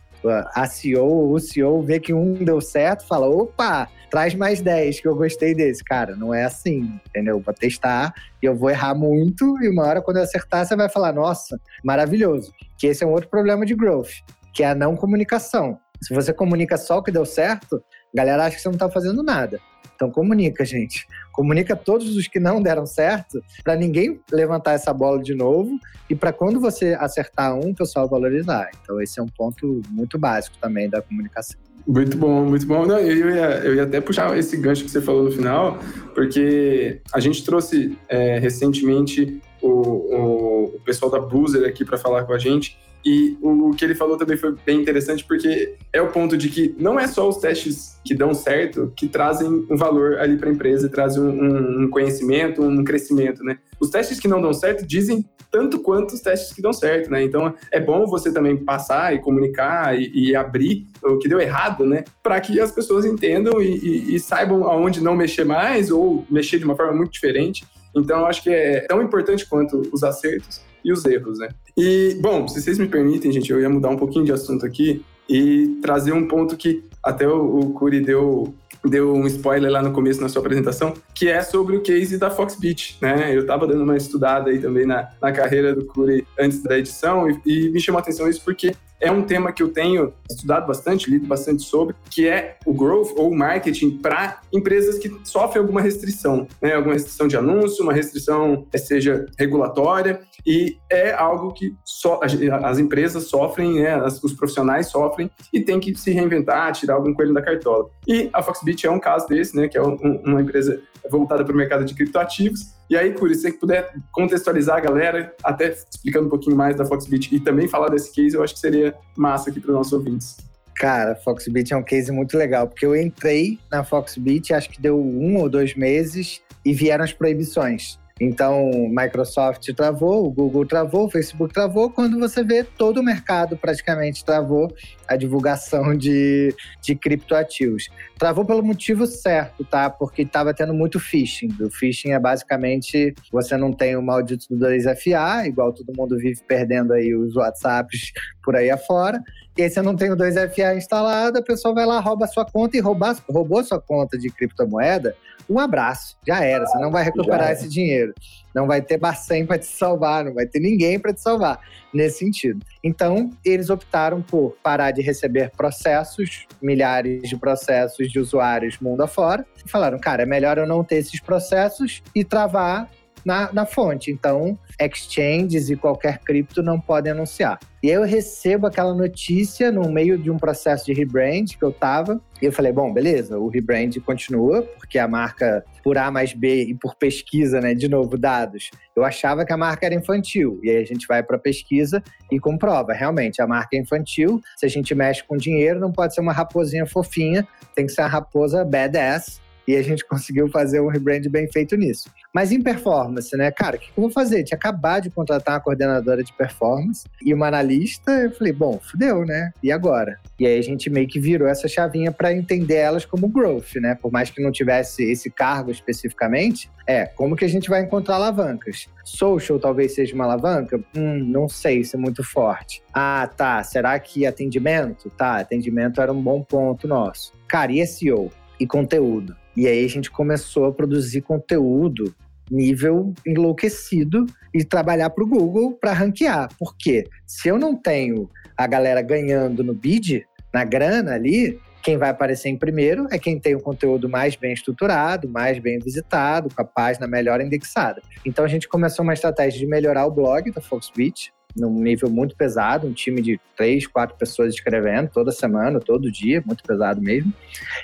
[0.54, 5.08] A CEO, o CEO vê que um deu certo, fala, opa, traz mais 10 que
[5.08, 5.82] eu gostei desse.
[5.84, 7.40] Cara, não é assim, entendeu?
[7.40, 10.90] Vou testar e eu vou errar muito e uma hora quando eu acertar você vai
[10.90, 12.54] falar, nossa, maravilhoso.
[12.78, 14.12] Que esse é um outro problema de growth,
[14.54, 15.80] que é a não comunicação.
[16.02, 17.82] Se você comunica só o que deu certo,
[18.14, 19.60] a galera acha que você não está fazendo nada.
[19.96, 21.08] Então comunica, gente.
[21.32, 26.16] Comunica todos os que não deram certo para ninguém levantar essa bola de novo e
[26.16, 28.70] para quando você acertar um, o pessoal valorizar.
[28.82, 31.71] Então esse é um ponto muito básico também da comunicação.
[31.88, 32.86] Muito bom, muito bom.
[32.86, 35.80] Não, eu, ia, eu ia até puxar esse gancho que você falou no final,
[36.14, 42.24] porque a gente trouxe é, recentemente o, o, o pessoal da Boozer aqui para falar
[42.24, 46.12] com a gente e o, que ele falou também foi bem interessante, porque é o
[46.12, 50.20] ponto de que não é só os testes que dão certo que trazem um valor
[50.20, 53.58] ali para a empresa, trazem um, um, conhecimento, um crescimento, né?
[53.80, 57.22] Os testes que não dão certo dizem tanto quanto os testes que dão certo, né?
[57.24, 61.86] Então é bom você também passar e comunicar e, e abrir o que deu errado,
[61.86, 62.06] né?
[62.24, 66.58] Para que as pessoas entendam e, e, e saibam aonde não mexer mais ou mexer
[66.58, 67.66] de uma forma muito diferente.
[67.94, 71.50] Então, acho que é tão importante quanto os acertos e os erros, né?
[71.78, 75.04] E, bom, se vocês me permitem, gente, eu ia mudar um pouquinho de assunto aqui
[75.32, 79.94] e trazer um ponto que até o, o Curi deu, deu um spoiler lá no
[79.94, 83.34] começo na sua apresentação, que é sobre o case da Foxbit, né?
[83.34, 87.30] Eu estava dando uma estudada aí também na, na carreira do Curi antes da edição
[87.30, 90.68] e, e me chamou a atenção isso porque é um tema que eu tenho estudado
[90.68, 95.82] bastante, lido bastante sobre, que é o growth ou marketing para empresas que sofrem alguma
[95.82, 96.76] restrição, né?
[96.76, 102.20] Alguma restrição de anúncio, uma restrição eh, seja regulatória, e é algo que só,
[102.64, 103.98] as empresas sofrem, né?
[104.24, 107.90] os profissionais sofrem e tem que se reinventar, tirar algum coelho da cartola.
[108.08, 109.68] E a Foxbit é um caso desse, né?
[109.68, 112.74] Que é um, uma empresa voltada para o mercado de criptoativos.
[112.90, 116.86] E aí, Curi, se você puder contextualizar a galera, até explicando um pouquinho mais da
[116.86, 119.94] Foxbit e também falar desse case, eu acho que seria massa aqui para os nossos
[119.94, 120.38] ouvintes.
[120.76, 125.00] Cara, Foxbit é um case muito legal, porque eu entrei na Foxbit, acho que deu
[125.00, 128.00] um ou dois meses, e vieram as proibições.
[128.24, 131.90] Então, Microsoft travou, o Google travou, o Facebook travou.
[131.90, 134.72] Quando você vê, todo o mercado praticamente travou
[135.08, 137.90] a divulgação de, de criptoativos.
[138.20, 139.90] Travou pelo motivo certo, tá?
[139.90, 141.50] Porque estava tendo muito phishing.
[141.60, 146.42] O phishing é basicamente você não tem o maldito do 2FA, igual todo mundo vive
[146.48, 148.12] perdendo aí os WhatsApps
[148.44, 149.20] por aí afora.
[149.62, 152.44] E aí você não tem o 2FA instalado, a pessoa vai lá, rouba a sua
[152.44, 155.16] conta e roubar, roubou sua conta de criptomoeda
[155.52, 156.66] um abraço, já era.
[156.66, 158.14] Você não vai recuperar esse dinheiro.
[158.56, 161.60] Não vai ter Bacen para te salvar, não vai ter ninguém para te salvar
[161.94, 162.66] nesse sentido.
[162.84, 169.46] Então, eles optaram por parar de receber processos, milhares de processos de usuários mundo afora,
[169.66, 172.90] e falaram, cara, é melhor eu não ter esses processos e travar
[173.26, 174.12] na, na fonte.
[174.12, 177.60] Então, exchanges e qualquer cripto não podem anunciar.
[177.84, 181.72] E aí eu recebo aquela notícia no meio de um processo de rebrand que eu
[181.72, 182.22] tava.
[182.40, 186.66] E eu falei, bom, beleza, o rebrand continua, porque a marca, por A mais B
[186.66, 190.60] e por pesquisa, né, de novo, dados, eu achava que a marca era infantil.
[190.64, 194.42] E aí a gente vai para pesquisa e comprova, realmente, a marca é infantil.
[194.58, 198.02] Se a gente mexe com dinheiro, não pode ser uma raposinha fofinha, tem que ser
[198.02, 202.10] uma raposa badass e a gente conseguiu fazer um rebrand bem feito nisso.
[202.34, 203.52] Mas em performance, né?
[203.52, 204.44] Cara, o que eu vou fazer?
[204.44, 208.12] Tinha acabado de contratar uma coordenadora de performance e uma analista.
[208.12, 209.52] Eu falei, bom, fudeu, né?
[209.62, 210.18] E agora?
[210.40, 213.96] E aí a gente meio que virou essa chavinha para entender elas como growth, né?
[213.96, 218.16] Por mais que não tivesse esse cargo especificamente, é como que a gente vai encontrar
[218.16, 218.88] alavancas?
[219.04, 220.80] Social talvez seja uma alavanca?
[220.96, 222.82] Hum, não sei se é muito forte.
[222.94, 223.62] Ah, tá.
[223.64, 225.10] Será que atendimento?
[225.10, 227.34] Tá, atendimento era um bom ponto nosso.
[227.48, 228.32] Cara, e SEO?
[228.58, 229.36] E conteúdo?
[229.56, 232.14] E aí a gente começou a produzir conteúdo
[232.50, 236.50] nível enlouquecido e trabalhar para o Google para ranquear.
[236.60, 242.10] Porque se eu não tenho a galera ganhando no bid, na grana ali, quem vai
[242.10, 246.62] aparecer em primeiro é quem tem o conteúdo mais bem estruturado, mais bem visitado, com
[246.62, 248.02] a página melhor indexada.
[248.26, 252.36] Então a gente começou uma estratégia de melhorar o blog da Foxbit, num nível muito
[252.36, 257.34] pesado, um time de três, quatro pessoas escrevendo toda semana, todo dia, muito pesado mesmo.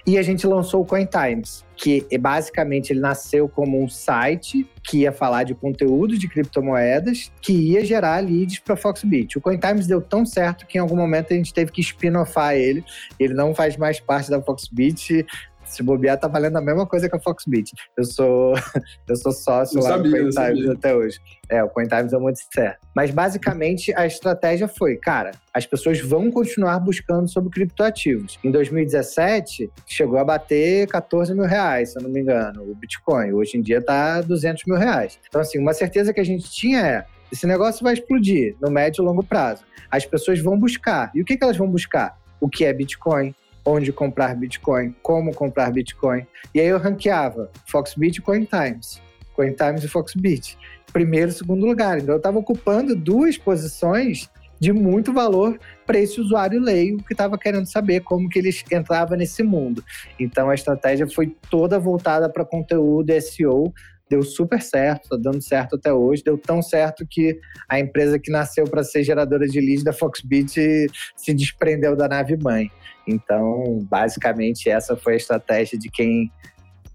[0.06, 5.00] E a gente lançou o Coin Times, que basicamente ele nasceu como um site que
[5.00, 9.38] ia falar de conteúdo de criptomoedas, que ia gerar leads para Foxbit.
[9.38, 12.56] O Coin Times deu tão certo que em algum momento a gente teve que spin-offar
[12.56, 12.84] ele.
[13.20, 15.26] Ele não faz mais parte da Foxbit
[15.68, 17.72] Se bobear, tá valendo a mesma coisa que a Foxbit.
[17.98, 18.54] Eu sou,
[19.08, 20.72] eu sou sócio Eu lá sabia, do eu CoinTimes sabia.
[20.74, 21.20] até hoje.
[21.50, 22.80] É, o CoinTimes é muito certo.
[22.96, 28.40] Mas basicamente a estratégia foi, cara, as pessoas vão continuar buscando sobre criptoativos.
[28.44, 33.34] Em 2017, chegou a bater 14 mil reais, se eu não me engano, o Bitcoin.
[33.34, 35.20] Hoje em dia tá 200 mil reais.
[35.28, 39.02] Então, assim, uma certeza que a gente tinha é, esse negócio vai explodir no médio
[39.02, 39.64] e longo prazo.
[39.92, 41.12] As pessoas vão buscar.
[41.14, 42.18] E o que, que elas vão buscar?
[42.40, 43.34] O que é Bitcoin?
[43.70, 44.96] Onde comprar Bitcoin?
[45.04, 46.26] Como comprar Bitcoin?
[46.56, 49.02] E aí eu ranqueava Foxbit e CoinTimes.
[49.34, 50.58] CoinTimes e Foxbit.
[50.94, 51.98] Primeiro e segundo lugar.
[51.98, 57.38] Então eu estava ocupando duas posições de muito valor para esse usuário leigo que estava
[57.38, 59.84] querendo saber como que ele entrava nesse mundo.
[60.18, 63.74] Então a estratégia foi toda voltada para conteúdo SEO.
[64.10, 66.24] Deu super certo, está dando certo até hoje.
[66.24, 70.88] Deu tão certo que a empresa que nasceu para ser geradora de leads da Foxbit
[71.16, 72.72] se desprendeu da nave mãe.
[73.08, 76.32] Então, basicamente, essa foi a estratégia de quem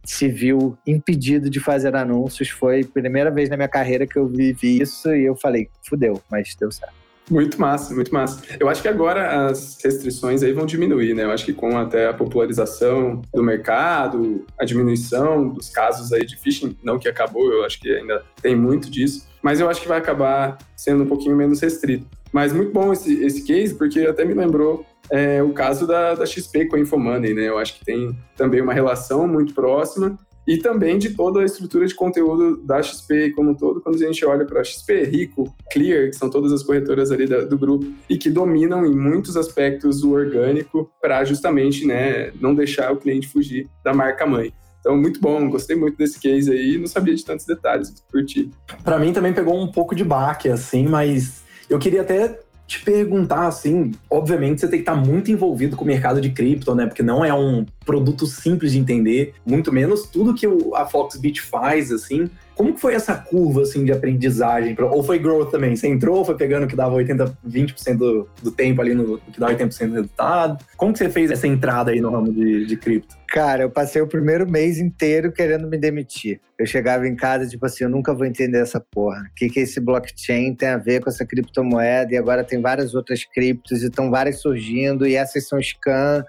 [0.04, 2.48] se viu impedido de fazer anúncios.
[2.48, 6.20] Foi a primeira vez na minha carreira que eu vivi isso e eu falei, fudeu,
[6.30, 7.01] mas deu certo.
[7.30, 8.42] Muito massa, muito massa.
[8.58, 11.24] Eu acho que agora as restrições aí vão diminuir, né?
[11.24, 16.36] Eu acho que com até a popularização do mercado, a diminuição dos casos aí de
[16.36, 19.88] phishing, não que acabou, eu acho que ainda tem muito disso, mas eu acho que
[19.88, 22.06] vai acabar sendo um pouquinho menos restrito.
[22.32, 26.26] Mas muito bom esse, esse case, porque até me lembrou é, o caso da, da
[26.26, 27.48] XP com a Infomoney, né?
[27.48, 31.86] Eu acho que tem também uma relação muito próxima e também de toda a estrutura
[31.86, 36.10] de conteúdo da XP como um todo, quando a gente olha para XP, Rico, Clear,
[36.10, 40.02] que são todas as corretoras ali da, do grupo, e que dominam em muitos aspectos
[40.02, 44.52] o orgânico para justamente né, não deixar o cliente fugir da marca mãe.
[44.80, 48.50] Então, muito bom, gostei muito desse case aí, não sabia de tantos detalhes, curti.
[48.82, 53.46] Para mim também pegou um pouco de baque, assim, mas eu queria até te perguntar,
[53.46, 56.86] assim, obviamente você tem que estar muito envolvido com o mercado de cripto, né?
[56.86, 61.90] Porque não é um produto simples de entender, muito menos tudo que a Foxbit faz,
[61.90, 62.30] assim.
[62.54, 64.76] Como que foi essa curva, assim, de aprendizagem?
[64.78, 65.74] Ou foi growth também?
[65.74, 69.40] Você entrou, foi pegando o que dava 80, 20% do, do tempo ali no que
[69.40, 70.64] dava 80% do resultado?
[70.76, 73.16] Como que você fez essa entrada aí no ramo de, de cripto?
[73.32, 76.38] Cara, eu passei o primeiro mês inteiro querendo me demitir.
[76.58, 79.22] Eu chegava em casa, tipo assim, eu nunca vou entender essa porra.
[79.22, 82.12] O que, que esse blockchain tem a ver com essa criptomoeda?
[82.12, 86.22] E agora tem várias outras criptos e estão várias surgindo, e essas são scam.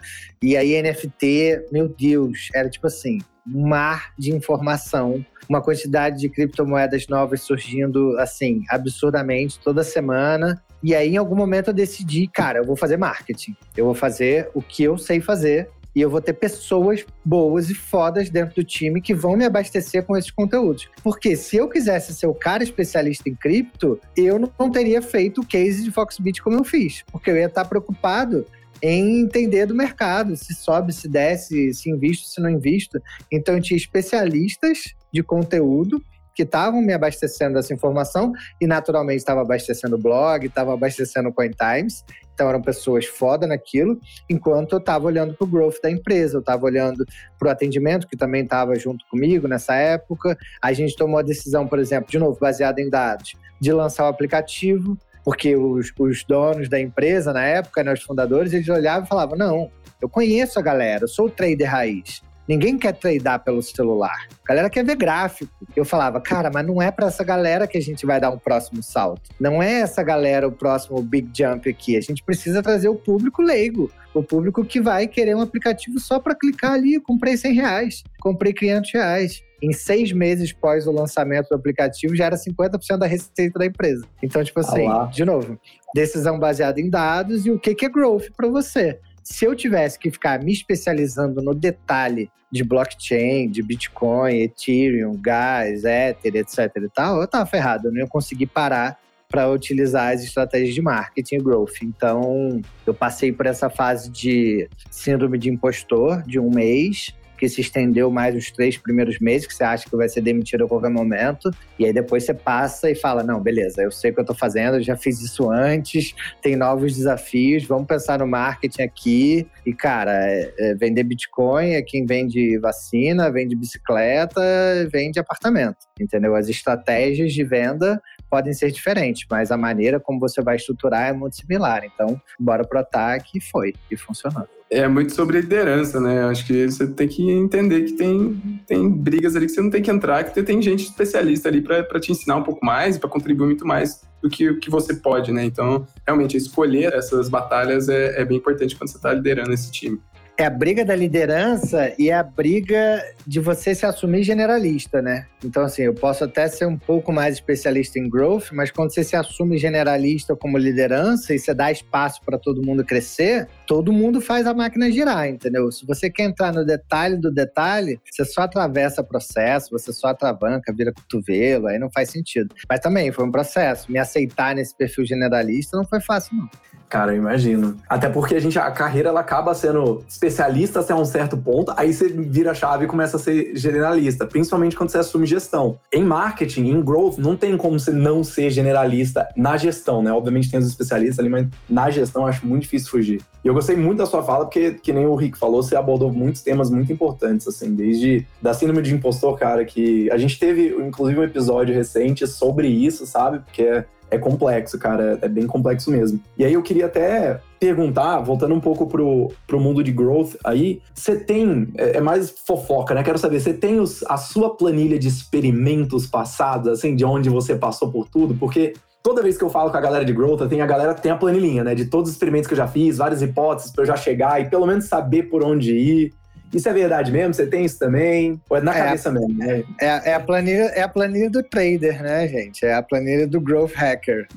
[0.43, 6.29] E aí NFT, meu Deus, era tipo assim, um mar de informação uma quantidade de
[6.29, 10.61] criptomoedas novas surgindo, assim, absurdamente toda semana.
[10.81, 13.55] E aí, em algum momento, eu decidi, cara, eu vou fazer marketing.
[13.75, 15.69] Eu vou fazer o que eu sei fazer.
[15.95, 20.03] E eu vou ter pessoas boas e fodas dentro do time que vão me abastecer
[20.03, 20.89] com esses conteúdos.
[21.03, 25.45] Porque se eu quisesse ser o cara especialista em cripto, eu não teria feito o
[25.45, 27.03] case de Foxbit como eu fiz.
[27.11, 28.43] Porque eu ia estar preocupado
[28.83, 33.01] em entender do mercado, se sobe, se desce, se invisto, se não invisto.
[33.31, 36.03] Então, eu tinha especialistas de conteúdo
[36.35, 41.33] que estavam me abastecendo dessa informação e, naturalmente, estava abastecendo o blog, estava abastecendo o
[41.33, 42.03] CoinTimes.
[42.33, 43.97] Então, eram pessoas foda naquilo,
[44.29, 47.05] enquanto eu estava olhando para o growth da empresa, eu estava olhando
[47.39, 50.37] para o atendimento, que também estava junto comigo nessa época.
[50.61, 54.07] A gente tomou a decisão, por exemplo, de novo, baseada em dados, de lançar o
[54.07, 59.07] aplicativo, porque os, os donos da empresa, na época, né, os fundadores, eles olhavam e
[59.07, 62.21] falavam: não, eu conheço a galera, eu sou o trader raiz.
[62.47, 64.27] Ninguém quer tradar pelo celular.
[64.43, 65.49] A galera quer ver gráfico.
[65.75, 68.37] Eu falava, cara, mas não é para essa galera que a gente vai dar um
[68.37, 69.29] próximo salto.
[69.39, 71.95] Não é essa galera o próximo big jump aqui.
[71.95, 73.89] A gente precisa trazer o público leigo.
[74.13, 76.99] O público que vai querer um aplicativo só para clicar ali.
[76.99, 79.41] Comprei 100 reais, comprei 500 reais.
[79.63, 84.05] Em seis meses pós o lançamento do aplicativo, já era 50% da receita da empresa.
[84.21, 85.05] Então, tipo assim, Ah lá.
[85.05, 85.57] de novo,
[85.95, 89.97] decisão baseada em dados e o que que é growth para você se eu tivesse
[89.97, 96.89] que ficar me especializando no detalhe de blockchain, de Bitcoin, Ethereum, Gas, Ether, etc e
[96.89, 98.99] tal, eu tava ferrado, eu não ia conseguir parar
[99.29, 101.81] para utilizar as estratégias de marketing e growth.
[101.81, 107.11] Então, eu passei por essa fase de síndrome de impostor de um mês,
[107.43, 110.63] que se estendeu mais os três primeiros meses, que você acha que vai ser demitido
[110.63, 114.13] a qualquer momento, e aí depois você passa e fala, não, beleza, eu sei o
[114.13, 118.25] que eu tô fazendo, eu já fiz isso antes, tem novos desafios, vamos pensar no
[118.25, 124.41] marketing aqui, e cara, é, é, vender Bitcoin é quem vende vacina, vende bicicleta,
[124.89, 126.37] vende apartamento, entendeu?
[126.37, 131.11] As estratégias de venda podem ser diferentes, mas a maneira como você vai estruturar é
[131.11, 134.47] muito similar, então bora pro ataque e foi, e funcionou.
[134.73, 136.23] É muito sobre liderança, né?
[136.23, 139.83] Acho que você tem que entender que tem, tem brigas ali que você não tem
[139.83, 143.45] que entrar, que tem gente especialista ali para te ensinar um pouco mais, para contribuir
[143.45, 145.45] muito mais do que que você pode, né?
[145.45, 150.01] Então, realmente, escolher essas batalhas é, é bem importante quando você está liderando esse time.
[150.35, 155.27] É a briga da liderança e é a briga de você se assumir generalista, né?
[155.45, 159.03] Então, assim, eu posso até ser um pouco mais especialista em growth, mas quando você
[159.03, 164.19] se assume generalista como liderança e você dá espaço para todo mundo crescer, todo mundo
[164.19, 165.71] faz a máquina girar, entendeu?
[165.71, 170.73] Se você quer entrar no detalhe do detalhe, você só atravessa processo, você só atravanca,
[170.73, 172.55] vira cotovelo, aí não faz sentido.
[172.67, 173.91] Mas também foi um processo.
[173.91, 176.49] Me aceitar nesse perfil generalista não foi fácil, não.
[176.93, 177.75] Cara, eu imagino.
[177.89, 181.91] Até porque a gente, a carreira ela acaba sendo especialista até um certo ponto, aí
[181.91, 185.79] você vira a chave e começa a ser generalista, principalmente quando você assume gestão.
[185.91, 190.13] Em marketing, em growth, não tem como você não ser generalista na gestão, né?
[190.13, 193.23] Obviamente tem os especialistas ali, mas na gestão acho muito difícil fugir.
[193.43, 196.13] E eu gostei muito da sua fala, porque, que nem o Rick falou, você abordou
[196.13, 200.67] muitos temas muito importantes, assim, desde da síndrome de impostor, cara, que a gente teve,
[200.67, 203.39] inclusive, um episódio recente sobre isso, sabe?
[203.39, 203.83] Porque
[204.13, 206.19] é complexo, cara, é bem complexo mesmo.
[206.37, 210.81] E aí eu queria até perguntar, voltando um pouco pro, pro mundo de growth aí,
[210.93, 213.03] você tem, é, é, mais fofoca, né?
[213.03, 217.55] Quero saber, você tem os, a sua planilha de experimentos passados, assim, de onde você
[217.55, 218.35] passou por tudo?
[218.35, 221.11] Porque toda vez que eu falo com a galera de growth, tem a galera tem
[221.11, 221.73] a planilhinha, né?
[221.73, 224.49] De todos os experimentos que eu já fiz, várias hipóteses para eu já chegar e
[224.49, 226.13] pelo menos saber por onde ir.
[226.53, 227.33] Isso é verdade mesmo?
[227.33, 228.39] Você tem isso também?
[228.49, 229.33] Ou é na é cabeça mesmo?
[229.33, 229.63] Né?
[229.81, 232.65] É, é, a planilha, é a planilha do trader, né, gente?
[232.65, 234.27] É a planilha do growth hacker.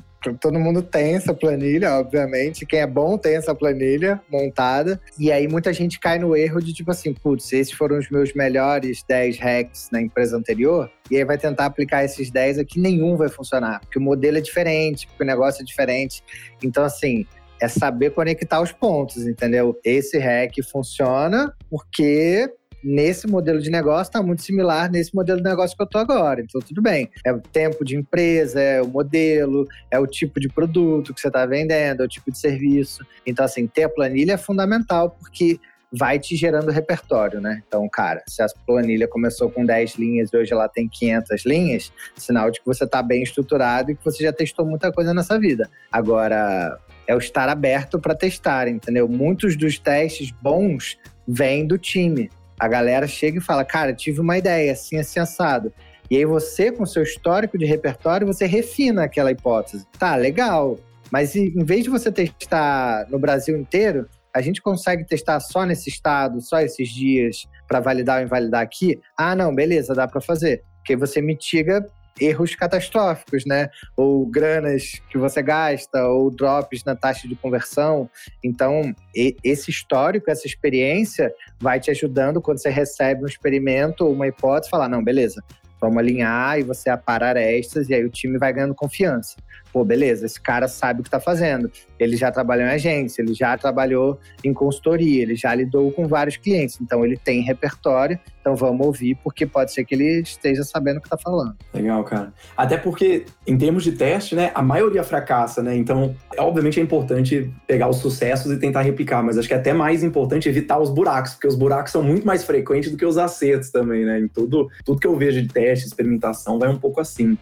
[0.41, 2.65] Todo mundo tem essa planilha, obviamente.
[2.65, 4.99] Quem é bom tem essa planilha montada.
[5.17, 8.33] E aí muita gente cai no erro de tipo assim, putz, esses foram os meus
[8.33, 10.89] melhores 10 hacks na empresa anterior.
[11.09, 13.79] E aí vai tentar aplicar esses 10 aqui, nenhum vai funcionar.
[13.81, 16.23] Porque o modelo é diferente, porque o negócio é diferente.
[16.63, 17.25] Então, assim,
[17.61, 19.79] é saber conectar os pontos, entendeu?
[19.83, 22.51] Esse hack funciona porque
[22.83, 26.41] nesse modelo de negócio está muito similar nesse modelo de negócio que eu estou agora.
[26.41, 27.09] Então, tudo bem.
[27.25, 31.27] É o tempo de empresa, é o modelo, é o tipo de produto que você
[31.27, 33.05] está vendendo, é o tipo de serviço.
[33.25, 35.59] Então, assim, ter a planilha é fundamental porque
[35.91, 37.63] vai te gerando repertório, né?
[37.65, 41.93] Então, cara, se a planilha começou com 10 linhas e hoje ela tem 500 linhas,
[42.15, 45.39] sinal de que você está bem estruturado e que você já testou muita coisa nessa
[45.39, 45.69] vida.
[45.91, 49.07] Agora, é o estar aberto para testar, entendeu?
[49.07, 50.97] Muitos dos testes bons
[51.27, 52.29] vêm do time.
[52.59, 55.71] A galera chega e fala, cara, tive uma ideia, assim, assim, assado.
[56.09, 59.85] E aí você, com seu histórico de repertório, você refina aquela hipótese.
[59.99, 60.79] Tá, legal.
[61.11, 65.89] Mas em vez de você testar no Brasil inteiro, a gente consegue testar só nesse
[65.89, 68.99] estado, só esses dias, para validar ou invalidar aqui?
[69.17, 70.63] Ah, não, beleza, dá para fazer.
[70.77, 71.85] Porque você mitiga
[72.19, 73.69] erros catastróficos, né?
[73.95, 78.09] Ou granas que você gasta, ou drops na taxa de conversão.
[78.43, 84.27] Então, esse histórico, essa experiência vai te ajudando quando você recebe um experimento ou uma
[84.27, 85.43] hipótese, falar, não, beleza,
[85.79, 89.35] vamos alinhar e você aparar arestas e aí o time vai ganhando confiança
[89.77, 91.71] pô, beleza, esse cara sabe o que está fazendo.
[91.99, 96.35] Ele já trabalhou em agência, ele já trabalhou em consultoria, ele já lidou com vários
[96.35, 96.79] clientes.
[96.81, 100.99] Então ele tem repertório, então vamos ouvir, porque pode ser que ele esteja sabendo o
[100.99, 101.55] que está falando.
[101.75, 102.33] Legal, cara.
[102.55, 105.75] Até porque, em termos de teste, né, a maioria fracassa, né?
[105.75, 109.73] Então, obviamente é importante pegar os sucessos e tentar replicar, mas acho que é até
[109.73, 113.19] mais importante evitar os buracos, porque os buracos são muito mais frequentes do que os
[113.19, 114.19] acertos também, né?
[114.19, 117.37] Em tudo, tudo que eu vejo de teste, experimentação, vai um pouco assim.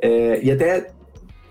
[0.00, 0.92] É, e até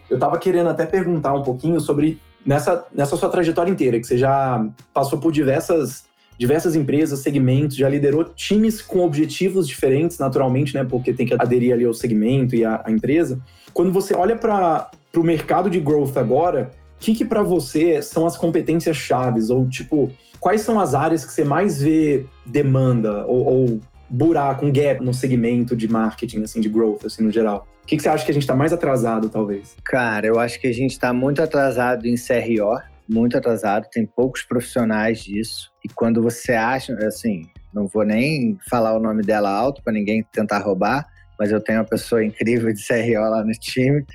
[0.10, 4.18] eu estava querendo até perguntar um pouquinho sobre nessa, nessa sua trajetória inteira, que você
[4.18, 6.06] já passou por diversas,
[6.38, 10.84] diversas empresas, segmentos, já liderou times com objetivos diferentes, naturalmente, né?
[10.84, 13.40] Porque tem que aderir ali ao segmento e à, à empresa.
[13.74, 18.26] Quando você olha para o mercado de growth agora, o que, que para você são
[18.26, 19.50] as competências chaves?
[19.50, 23.80] Ou, tipo, quais são as áreas que você mais vê demanda ou, ou
[24.10, 27.68] buraco, um gap no segmento de marketing, assim, de growth, assim, no geral?
[27.84, 29.76] O que, que você acha que a gente está mais atrasado, talvez?
[29.84, 34.44] Cara, eu acho que a gente está muito atrasado em CRO, muito atrasado, tem poucos
[34.44, 35.72] profissionais disso.
[35.84, 37.44] E quando você acha, assim,
[37.74, 41.06] não vou nem falar o nome dela alto para ninguém tentar roubar,
[41.40, 44.06] mas eu tenho uma pessoa incrível de CRO lá no time.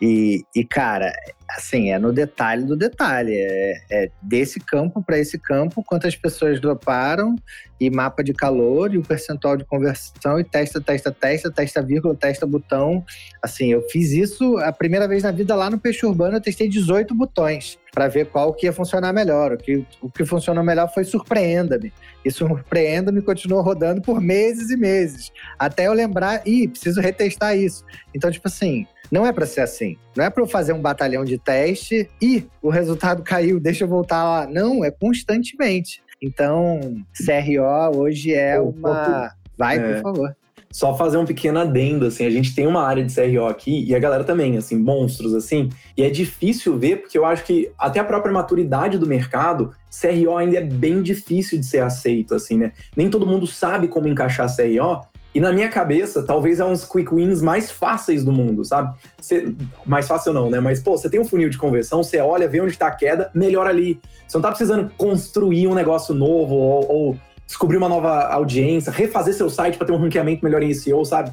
[0.00, 1.12] E, e cara,
[1.56, 3.34] assim, é no detalhe do detalhe.
[3.34, 7.36] É, é desse campo para esse campo, quantas pessoas droparam,
[7.80, 12.14] e mapa de calor, e o percentual de conversão, e testa, testa, testa, testa vírgula,
[12.14, 13.04] testa botão.
[13.42, 16.68] Assim, eu fiz isso a primeira vez na vida lá no Peixe Urbano, eu testei
[16.68, 19.52] 18 botões para ver qual que ia funcionar melhor.
[19.52, 21.92] O que, o que funcionou melhor foi Surpreenda-me.
[22.24, 25.30] E Surpreenda-me continuou rodando por meses e meses.
[25.58, 27.84] Até eu lembrar, ih, preciso retestar isso.
[28.12, 29.96] Então, tipo assim, não é para ser assim.
[30.16, 33.88] Não é para eu fazer um batalhão de teste e o resultado caiu, deixa eu
[33.88, 34.46] voltar lá.
[34.46, 36.02] Não, é constantemente.
[36.20, 36.80] Então,
[37.14, 39.32] CRO hoje é uma.
[39.56, 39.94] Vai, é.
[39.94, 40.36] por favor.
[40.72, 43.94] Só fazer um pequeno adendo, assim, a gente tem uma área de CRO aqui e
[43.94, 48.00] a galera também, assim, monstros, assim, e é difícil ver, porque eu acho que até
[48.00, 52.72] a própria maturidade do mercado, CRO ainda é bem difícil de ser aceito, assim, né?
[52.96, 55.02] Nem todo mundo sabe como encaixar CRO,
[55.34, 58.94] e na minha cabeça, talvez é uns quick wins mais fáceis do mundo, sabe?
[59.20, 59.52] Cê,
[59.84, 60.60] mais fácil não, né?
[60.60, 63.30] Mas, pô, você tem um funil de conversão, você olha, vê onde está a queda,
[63.34, 64.00] melhora ali.
[64.28, 69.34] Você não tá precisando construir um negócio novo ou, ou descobrir uma nova audiência, refazer
[69.34, 71.32] seu site para ter um ranqueamento melhor em SEO, sabe?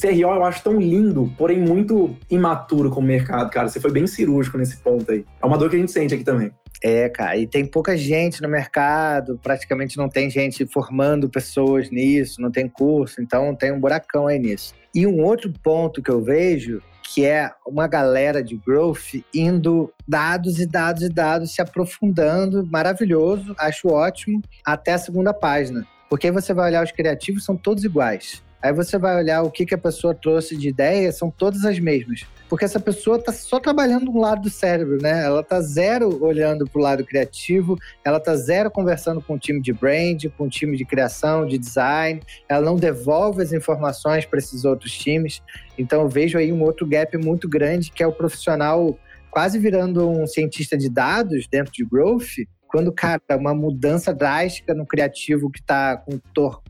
[0.00, 3.68] CRO eu acho tão lindo, porém muito imaturo como mercado, cara.
[3.68, 5.26] Você foi bem cirúrgico nesse ponto aí.
[5.40, 6.50] É uma dor que a gente sente aqui também.
[6.82, 12.40] É, cara, e tem pouca gente no mercado, praticamente não tem gente formando pessoas nisso,
[12.40, 14.74] não tem curso, então tem um buracão aí nisso.
[14.92, 20.58] E um outro ponto que eu vejo que é uma galera de growth indo dados
[20.58, 25.86] e dados e dados, se aprofundando, maravilhoso, acho ótimo, até a segunda página.
[26.08, 28.42] Porque aí você vai olhar os criativos, são todos iguais.
[28.62, 31.78] Aí você vai olhar o que, que a pessoa trouxe de ideia, são todas as
[31.78, 32.24] mesmas.
[32.48, 35.24] Porque essa pessoa está só trabalhando um lado do cérebro, né?
[35.24, 39.60] Ela está zero olhando para o lado criativo, ela está zero conversando com o time
[39.60, 44.38] de brand, com o time de criação, de design, ela não devolve as informações para
[44.38, 45.42] esses outros times.
[45.76, 48.96] Então eu vejo aí um outro gap muito grande, que é o profissional
[49.30, 54.86] quase virando um cientista de dados dentro de growth, quando, cara, uma mudança drástica no
[54.86, 56.18] criativo que tá com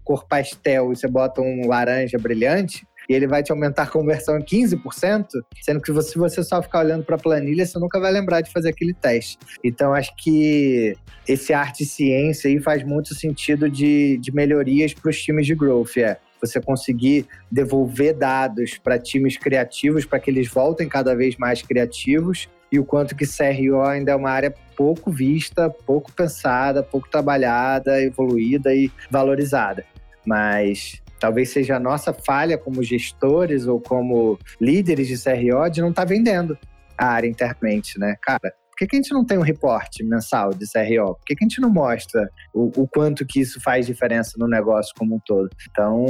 [0.04, 4.38] cor pastel e você bota um laranja brilhante, e ele vai te aumentar a conversão
[4.38, 5.26] em 15%,
[5.60, 8.50] sendo que se você só ficar olhando para a planilha, você nunca vai lembrar de
[8.50, 9.38] fazer aquele teste.
[9.62, 10.96] Então, acho que
[11.26, 15.54] esse arte e ciência aí faz muito sentido de, de melhorias para os times de
[15.54, 15.96] growth.
[15.96, 21.62] É você conseguir devolver dados para times criativos para que eles voltem cada vez mais
[21.62, 27.08] criativos e o quanto que CRO ainda é uma área pouco vista, pouco pensada, pouco
[27.08, 29.84] trabalhada, evoluída e valorizada.
[30.26, 35.90] Mas talvez seja a nossa falha como gestores ou como líderes de CRO de não
[35.90, 36.58] estar tá vendendo
[36.98, 38.16] a área internamente, né?
[38.20, 41.14] Cara, por que, que, a gente não tem um reporte mensal de CRO?
[41.14, 44.48] Por que, que a gente não mostra o, o, quanto que isso faz diferença no
[44.48, 45.50] negócio como um todo?
[45.70, 46.06] Então,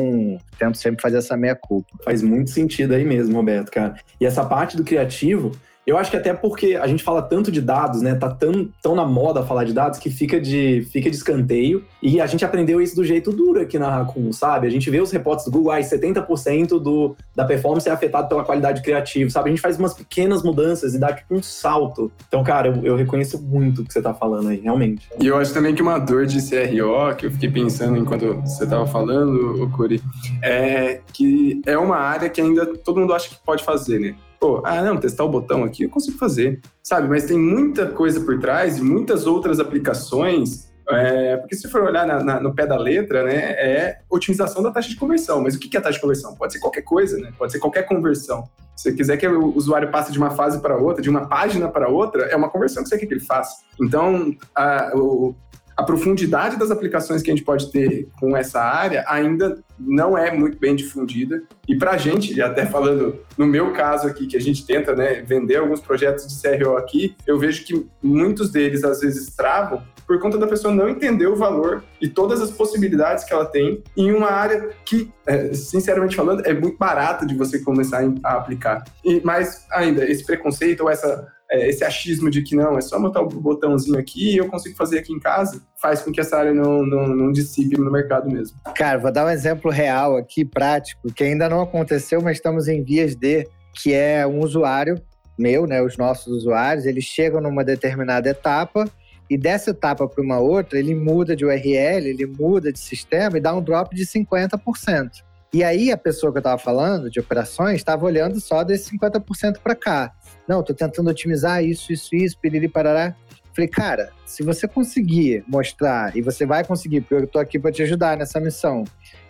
[0.59, 1.91] tento sempre fazer essa meia culpa.
[2.05, 3.97] Faz muito sentido aí mesmo, Roberto, cara.
[4.21, 5.53] E essa parte do criativo,
[5.87, 8.15] eu acho que até porque a gente fala tanto de dados, né?
[8.15, 11.85] Tá tão, tão na moda falar de dados que fica de, fica de escanteio.
[12.01, 14.67] E a gente aprendeu isso do jeito duro aqui na Raccoon, sabe?
[14.67, 18.45] A gente vê os reportes do Google, ah, 70% do, da performance é afetado pela
[18.45, 19.49] qualidade criativa, sabe?
[19.49, 22.13] A gente faz umas pequenas mudanças e dá tipo um salto.
[22.29, 25.09] Então, cara, eu, eu reconheço muito o que você tá falando aí, realmente.
[25.21, 28.67] E eu acho também que uma dor de CRO, que eu fiquei pensando enquanto você
[28.67, 30.01] tava falando, Curi,
[30.43, 34.15] é que é uma área que ainda todo mundo acha que pode fazer, né?
[34.43, 37.09] Pô, ah, não, testar o botão aqui eu consigo fazer, sabe?
[37.09, 40.69] Mas tem muita coisa por trás e muitas outras aplicações.
[40.91, 44.73] É, porque se for olhar na, na, no pé da letra, né, é otimização da
[44.73, 45.41] taxa de conversão.
[45.41, 46.35] Mas o que é a taxa de conversão?
[46.35, 47.33] Pode ser qualquer coisa, né?
[47.39, 48.43] Pode ser qualquer conversão.
[48.75, 51.69] Se você quiser que o usuário passe de uma fase para outra, de uma página
[51.69, 53.59] para outra, é uma conversão que você quer que ele faça.
[53.81, 55.37] Então, a, o,
[55.77, 60.31] a profundidade das aplicações que a gente pode ter com essa área ainda não é
[60.31, 61.43] muito bem difundida.
[61.67, 65.23] E para a gente, até falando no meu caso aqui, que a gente tenta né,
[65.23, 70.19] vender alguns projetos de CRO aqui, eu vejo que muitos deles às vezes travam por
[70.21, 74.13] conta da pessoa não entender o valor e todas as possibilidades que ela tem em
[74.13, 78.85] uma área que, é, sinceramente falando, é muito barata de você começar a aplicar.
[79.05, 79.23] E
[79.71, 83.29] ainda, esse preconceito ou essa é, esse achismo de que não, é só botar o
[83.29, 86.85] botãozinho aqui e eu consigo fazer aqui em casa, faz com que essa área não,
[86.87, 88.57] não, não dissipe no mercado mesmo.
[88.75, 92.83] Cara, vou dar um exemplo real aqui, prático, que ainda não aconteceu, mas estamos em
[92.83, 95.01] vias de, que é um usuário
[95.39, 98.89] meu, né, os nossos usuários, eles chegam numa determinada etapa
[99.29, 103.41] e dessa etapa para uma outra, ele muda de URL, ele muda de sistema e
[103.41, 105.11] dá um drop de 50%.
[105.53, 109.59] E aí a pessoa que eu estava falando de operações estava olhando só desse 50%
[109.59, 110.13] para cá.
[110.49, 113.15] Não, estou tentando otimizar isso, isso, isso, piriri, parará.
[113.55, 117.71] Falei, cara, se você conseguir mostrar, e você vai conseguir, porque eu estou aqui para
[117.71, 118.85] te ajudar nessa missão,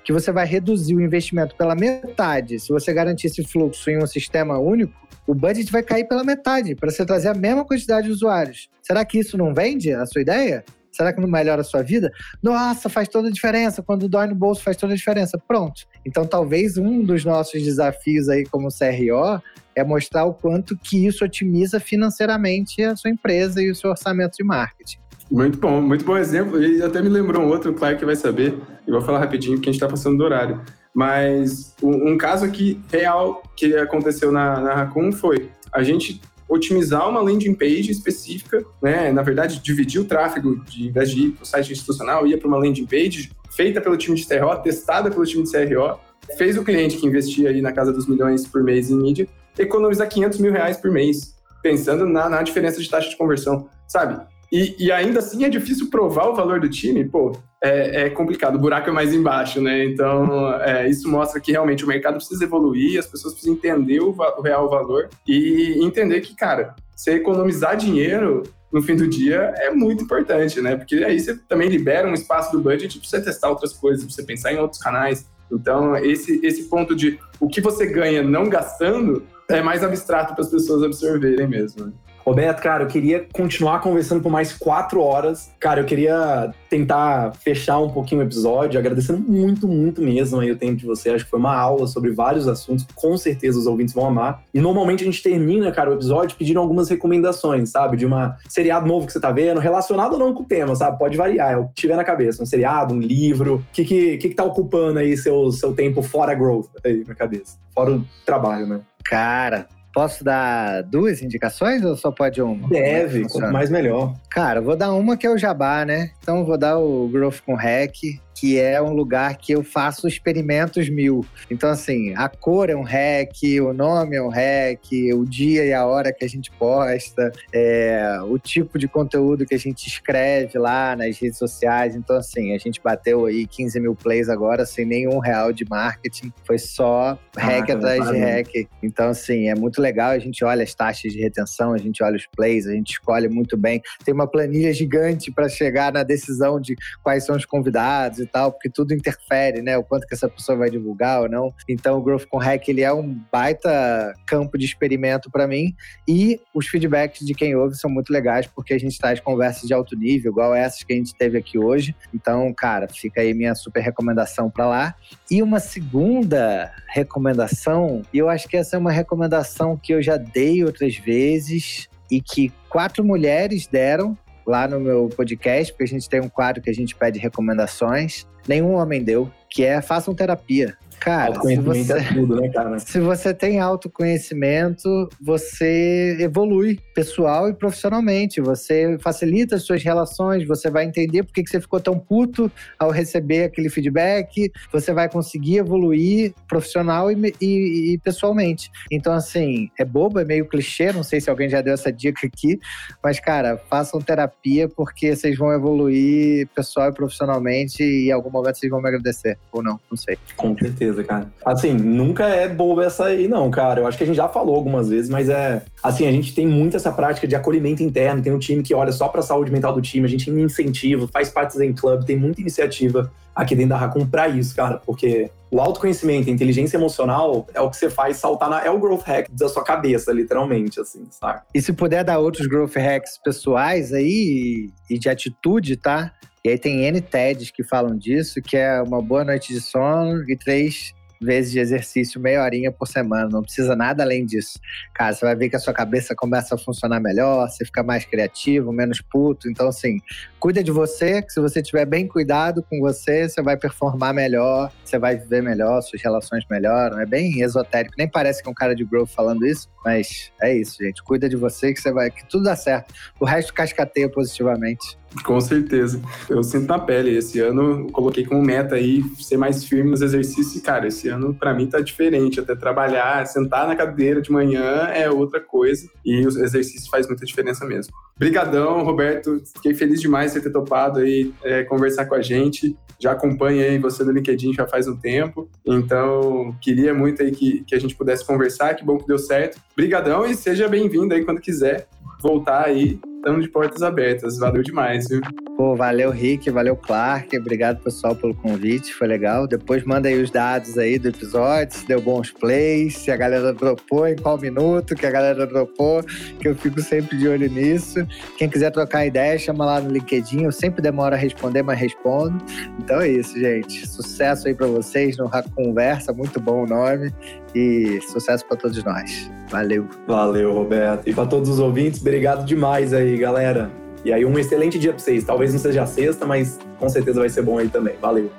[0.05, 4.07] que você vai reduzir o investimento pela metade, se você garantir esse fluxo em um
[4.07, 4.95] sistema único,
[5.27, 8.69] o budget vai cair pela metade para você trazer a mesma quantidade de usuários.
[8.81, 10.65] Será que isso não vende a sua ideia?
[10.93, 12.13] Será que não melhora a sua vida?
[12.43, 13.83] Nossa, faz toda a diferença.
[13.83, 15.39] Quando dói no bolso, faz toda a diferença.
[15.39, 15.83] Pronto.
[16.05, 19.43] Então, talvez um dos nossos desafios aí como CRO
[19.75, 24.37] é mostrar o quanto que isso otimiza financeiramente a sua empresa e o seu orçamento
[24.37, 24.99] de marketing.
[25.31, 26.63] Muito bom, muito bom exemplo.
[26.63, 28.55] E até me lembrou um outro, claro que vai saber.
[28.87, 30.61] Eu vou falar rapidinho, porque a gente está passando do horário.
[30.95, 36.21] Mas um, caso aqui real que aconteceu na, na Raccoon foi a gente
[36.53, 39.11] otimizar uma landing page específica, né?
[39.11, 42.37] Na verdade, dividir o tráfego de, em vez de ir para o site institucional, ia
[42.37, 45.99] para uma landing page feita pelo time de CRO, testada pelo time de CRO,
[46.37, 49.29] fez o cliente que investia aí na casa dos milhões por mês em mídia
[49.59, 54.19] economizar 500 mil reais por mês, pensando na, na diferença de taxa de conversão, sabe?
[54.53, 57.33] E, e, ainda assim é difícil provar o valor do time, pô,
[57.65, 59.83] é, é complicado, o buraco é mais embaixo, né?
[59.83, 64.11] Então, é, isso mostra que realmente o mercado precisa evoluir, as pessoas precisam entender o,
[64.11, 69.71] o, real valor e entender que, cara, você economizar dinheiro no fim do dia é
[69.71, 70.77] muito importante, né?
[70.77, 74.13] Porque aí você também libera um espaço do budget para você testar outras coisas, para
[74.13, 75.27] você pensar em outros canais.
[75.51, 80.45] Então, esse, esse ponto de o que você ganha não gastando é mais abstrato para
[80.45, 81.87] as pessoas absorverem mesmo.
[81.87, 81.93] Né?
[82.25, 85.51] Roberto, cara, eu queria continuar conversando por mais quatro horas.
[85.59, 90.57] Cara, eu queria tentar fechar um pouquinho o episódio, agradecendo muito, muito mesmo aí o
[90.57, 91.11] tempo de você.
[91.11, 94.43] Acho que foi uma aula sobre vários assuntos, com certeza os ouvintes vão amar.
[94.55, 97.97] E normalmente a gente termina, cara, o episódio pedindo algumas recomendações, sabe?
[97.97, 100.99] De uma seriado novo que você tá vendo, relacionado ou não com o tema, sabe?
[100.99, 102.43] Pode variar, é o que tiver na cabeça.
[102.43, 103.57] Um seriado, um livro.
[103.57, 107.15] O que, que, que, que tá ocupando aí seu, seu tempo fora growth aí na
[107.15, 107.59] cabeça?
[107.75, 108.81] Fora o trabalho, né?
[109.05, 112.69] Cara, Posso dar duas indicações ou só pode uma?
[112.69, 114.15] Deve, quanto mais melhor.
[114.31, 116.11] Cara, vou dar uma que é o Jabá, né?
[116.23, 117.95] Então vou dar o Growth com Hack,
[118.43, 121.25] que é um lugar que eu faço experimentos mil.
[121.49, 124.85] Então, assim, a cor é um hack, o nome é um hack,
[125.15, 129.55] o dia e a hora que a gente posta, é, o tipo de conteúdo que
[129.55, 131.95] a gente escreve lá nas redes sociais.
[131.95, 136.33] Então, assim, a gente bateu aí 15 mil plays agora sem nenhum real de marketing.
[136.45, 138.69] Foi só hack ah, atrás de hack.
[138.83, 140.11] Então, assim, é muito legal.
[140.11, 143.29] A gente olha as taxas de retenção, a gente olha os plays, a gente escolhe
[143.29, 143.81] muito bem.
[144.05, 146.75] Tem uma planilha gigante para chegar na decisão de
[147.05, 149.77] quais são os convidados e tal, porque tudo interfere, né?
[149.77, 151.53] O quanto que essa pessoa vai divulgar ou não.
[151.69, 155.75] Então, o Growth com Hack, ele é um baita campo de experimento para mim
[156.09, 159.75] e os feedbacks de quem ouve são muito legais, porque a gente traz conversas de
[159.75, 161.95] alto nível, igual essas que a gente teve aqui hoje.
[162.15, 164.95] Então, cara, fica aí minha super recomendação para lá.
[165.31, 170.17] E uma segunda recomendação, e eu acho que essa é uma recomendação que eu já
[170.17, 174.17] dei outras vezes e que quatro mulheres deram
[174.47, 178.27] lá no meu podcast, porque a gente tem um quadro que a gente pede recomendações.
[178.47, 180.77] Nenhum homem deu, que é façam terapia.
[181.01, 182.79] Cara, se você, é tudo, né, cara?
[182.81, 188.41] Se você tem autoconhecimento, você evolui pessoal e profissionalmente.
[188.41, 192.91] Você facilita as suas relações, você vai entender por que você ficou tão puto ao
[192.91, 198.71] receber aquele feedback, você vai conseguir evoluir profissional e, e, e pessoalmente.
[198.91, 202.27] Então, assim, é bobo, é meio clichê, não sei se alguém já deu essa dica
[202.27, 202.61] aqui,
[203.03, 208.59] mas, cara, façam terapia porque vocês vão evoluir pessoal e profissionalmente e em algum momento
[208.59, 209.39] vocês vão me agradecer.
[209.51, 210.17] Ou não, não sei.
[210.37, 211.33] Com certeza certeza, cara.
[211.45, 213.81] Assim, nunca é boa essa aí, não, cara.
[213.81, 215.63] Eu acho que a gente já falou algumas vezes, mas é.
[215.83, 218.23] Assim, a gente tem muito essa prática de acolhimento interno.
[218.23, 221.29] Tem um time que olha só pra saúde mental do time, a gente incentiva, faz
[221.29, 225.61] parte do Club, tem muita iniciativa aqui dentro da Raccoon pra isso, cara, porque o
[225.61, 228.63] autoconhecimento, a inteligência emocional é o que você faz saltar na.
[228.65, 231.41] É o growth hack da sua cabeça, literalmente, assim, sabe?
[231.55, 236.13] E se puder dar outros growth hacks pessoais aí e de atitude, tá?
[236.45, 240.29] E aí tem N TEDs que falam disso, que é uma boa noite de sono
[240.29, 243.29] e três vezes de exercício, meia horinha por semana.
[243.31, 244.59] Não precisa nada além disso.
[244.93, 248.05] Cara, você vai ver que a sua cabeça começa a funcionar melhor, você fica mais
[248.05, 249.49] criativo, menos puto.
[249.49, 249.99] Então, assim,
[250.41, 254.73] cuida de você, que se você tiver bem cuidado com você, você vai performar melhor,
[254.85, 257.01] você vai viver melhor, suas relações melhoram.
[257.01, 257.95] É bem esotérico.
[257.97, 261.03] Nem parece que é um cara de growth falando isso, mas é isso, gente.
[261.03, 262.93] Cuida de você que você vai, que tudo dá certo.
[263.21, 265.01] O resto cascateia positivamente.
[265.25, 266.01] Com certeza.
[266.29, 267.17] Eu sinto na pele.
[267.17, 270.57] Esse ano eu coloquei como meta aí ser mais firme nos exercícios.
[270.57, 272.41] E, cara, esse ano para mim tá diferente.
[272.41, 275.89] Até trabalhar, sentar na cadeira de manhã é outra coisa.
[276.05, 277.93] E os exercícios faz muita diferença mesmo.
[278.17, 279.43] Brigadão, Roberto.
[279.55, 282.77] Fiquei feliz demais de ter topado aí é, conversar com a gente.
[282.99, 285.49] Já acompanho aí você no LinkedIn já faz um tempo.
[285.67, 288.75] Então, queria muito aí que, que a gente pudesse conversar.
[288.75, 289.61] Que bom que deu certo.
[289.77, 291.87] Brigadão e seja bem-vindo aí quando quiser
[292.21, 294.37] voltar aí estamos de portas abertas.
[294.37, 295.21] Valeu demais, viu?
[295.57, 297.39] Pô, valeu, Rick, valeu, Clark.
[297.39, 298.93] Obrigado, pessoal, pelo convite.
[298.93, 299.47] Foi legal.
[299.47, 303.53] Depois manda aí os dados aí do episódio, se deu bons plays, se a galera
[303.53, 306.03] dropou, em qual minuto que a galera dropou,
[306.41, 308.05] que eu fico sempre de olho nisso.
[308.37, 310.43] Quem quiser trocar ideia, chama lá no LinkedIn.
[310.43, 312.45] Eu sempre demoro a responder, mas respondo.
[312.81, 313.87] Então é isso, gente.
[313.87, 316.13] Sucesso aí para vocês no Conversa.
[316.13, 317.13] Muito bom o nome.
[317.55, 319.31] E sucesso para todos nós.
[319.51, 319.87] Valeu.
[320.07, 321.09] Valeu, Roberto.
[321.09, 323.71] E para todos os ouvintes, obrigado demais aí, galera.
[324.05, 325.23] E aí, um excelente dia para vocês.
[325.25, 327.95] Talvez não seja sexta, mas com certeza vai ser bom aí também.
[328.01, 328.31] Valeu.